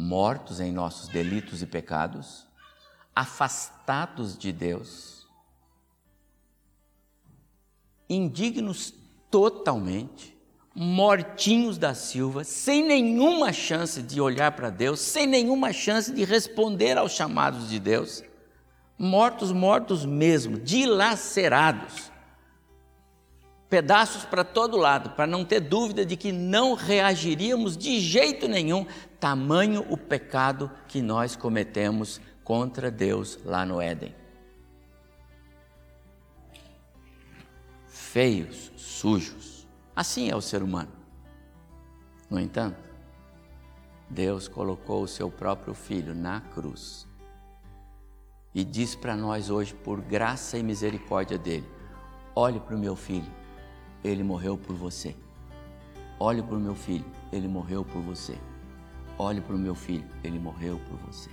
mortos 0.00 0.60
em 0.60 0.70
nossos 0.70 1.08
delitos 1.08 1.60
e 1.60 1.66
pecados, 1.66 2.46
afastados 3.12 4.38
de 4.38 4.52
Deus, 4.52 5.26
indignos 8.08 8.94
totalmente, 9.28 10.38
mortinhos 10.72 11.76
da 11.76 11.94
Silva, 11.94 12.44
sem 12.44 12.84
nenhuma 12.84 13.52
chance 13.52 14.00
de 14.00 14.20
olhar 14.20 14.52
para 14.52 14.70
Deus, 14.70 15.00
sem 15.00 15.26
nenhuma 15.26 15.72
chance 15.72 16.12
de 16.12 16.24
responder 16.24 16.96
aos 16.96 17.10
chamados 17.10 17.68
de 17.68 17.80
Deus, 17.80 18.22
mortos, 18.96 19.50
mortos 19.50 20.06
mesmo, 20.06 20.60
dilacerados, 20.60 22.12
pedaços 23.68 24.24
para 24.24 24.44
todo 24.44 24.76
lado, 24.76 25.10
para 25.10 25.26
não 25.26 25.44
ter 25.44 25.60
dúvida 25.60 26.04
de 26.04 26.16
que 26.16 26.32
não 26.32 26.74
reagiríamos 26.74 27.76
de 27.76 28.00
jeito 28.00 28.48
nenhum, 28.48 28.86
tamanho 29.20 29.86
o 29.90 29.96
pecado 29.96 30.70
que 30.86 31.02
nós 31.02 31.36
cometemos 31.36 32.20
contra 32.42 32.90
Deus 32.90 33.38
lá 33.44 33.66
no 33.66 33.80
Éden. 33.80 34.14
Feios, 37.86 38.72
sujos, 38.76 39.58
Assim 39.98 40.30
é 40.30 40.36
o 40.36 40.40
ser 40.40 40.62
humano. 40.62 40.92
No 42.30 42.38
entanto, 42.38 42.78
Deus 44.08 44.46
colocou 44.46 45.02
o 45.02 45.08
seu 45.08 45.28
próprio 45.28 45.74
filho 45.74 46.14
na 46.14 46.40
cruz 46.40 47.04
e 48.54 48.62
diz 48.62 48.94
para 48.94 49.16
nós 49.16 49.50
hoje, 49.50 49.74
por 49.74 50.00
graça 50.00 50.56
e 50.56 50.62
misericórdia 50.62 51.36
dele: 51.36 51.68
olhe 52.32 52.60
para 52.60 52.76
o 52.76 52.78
meu 52.78 52.94
filho, 52.94 53.28
ele 54.08 54.22
morreu 54.22 54.56
por 54.56 54.74
você. 54.74 55.14
Olhe 56.18 56.42
para 56.42 56.56
o 56.56 56.60
meu 56.60 56.74
filho, 56.74 57.04
ele 57.32 57.48
morreu 57.48 57.84
por 57.84 58.02
você. 58.02 58.36
Olhe 59.18 59.40
para 59.40 59.54
o 59.54 59.58
meu 59.58 59.74
filho, 59.74 60.08
ele 60.22 60.38
morreu 60.38 60.80
por 60.88 60.96
você. 60.98 61.30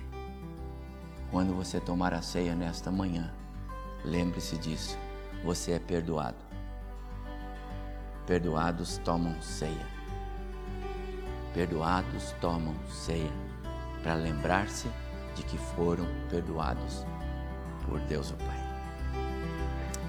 Quando 1.30 1.54
você 1.54 1.80
tomar 1.80 2.14
a 2.14 2.22
ceia 2.22 2.54
nesta 2.54 2.90
manhã, 2.90 3.32
lembre-se 4.04 4.56
disso, 4.58 4.96
você 5.44 5.72
é 5.72 5.78
perdoado 5.78 6.46
perdoados 8.26 8.98
tomam 8.98 9.40
ceia. 9.40 9.86
Perdoados 11.54 12.34
tomam 12.40 12.74
ceia 12.88 13.30
para 14.02 14.14
lembrar-se 14.14 14.88
de 15.34 15.42
que 15.44 15.56
foram 15.56 16.06
perdoados 16.28 17.06
por 17.86 18.00
Deus 18.00 18.30
o 18.32 18.34
Pai. 18.34 18.66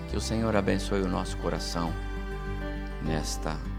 Que 0.09 0.17
o 0.17 0.21
Senhor 0.21 0.55
abençoe 0.55 1.01
o 1.01 1.07
nosso 1.07 1.37
coração 1.37 1.93
nesta 3.07 3.76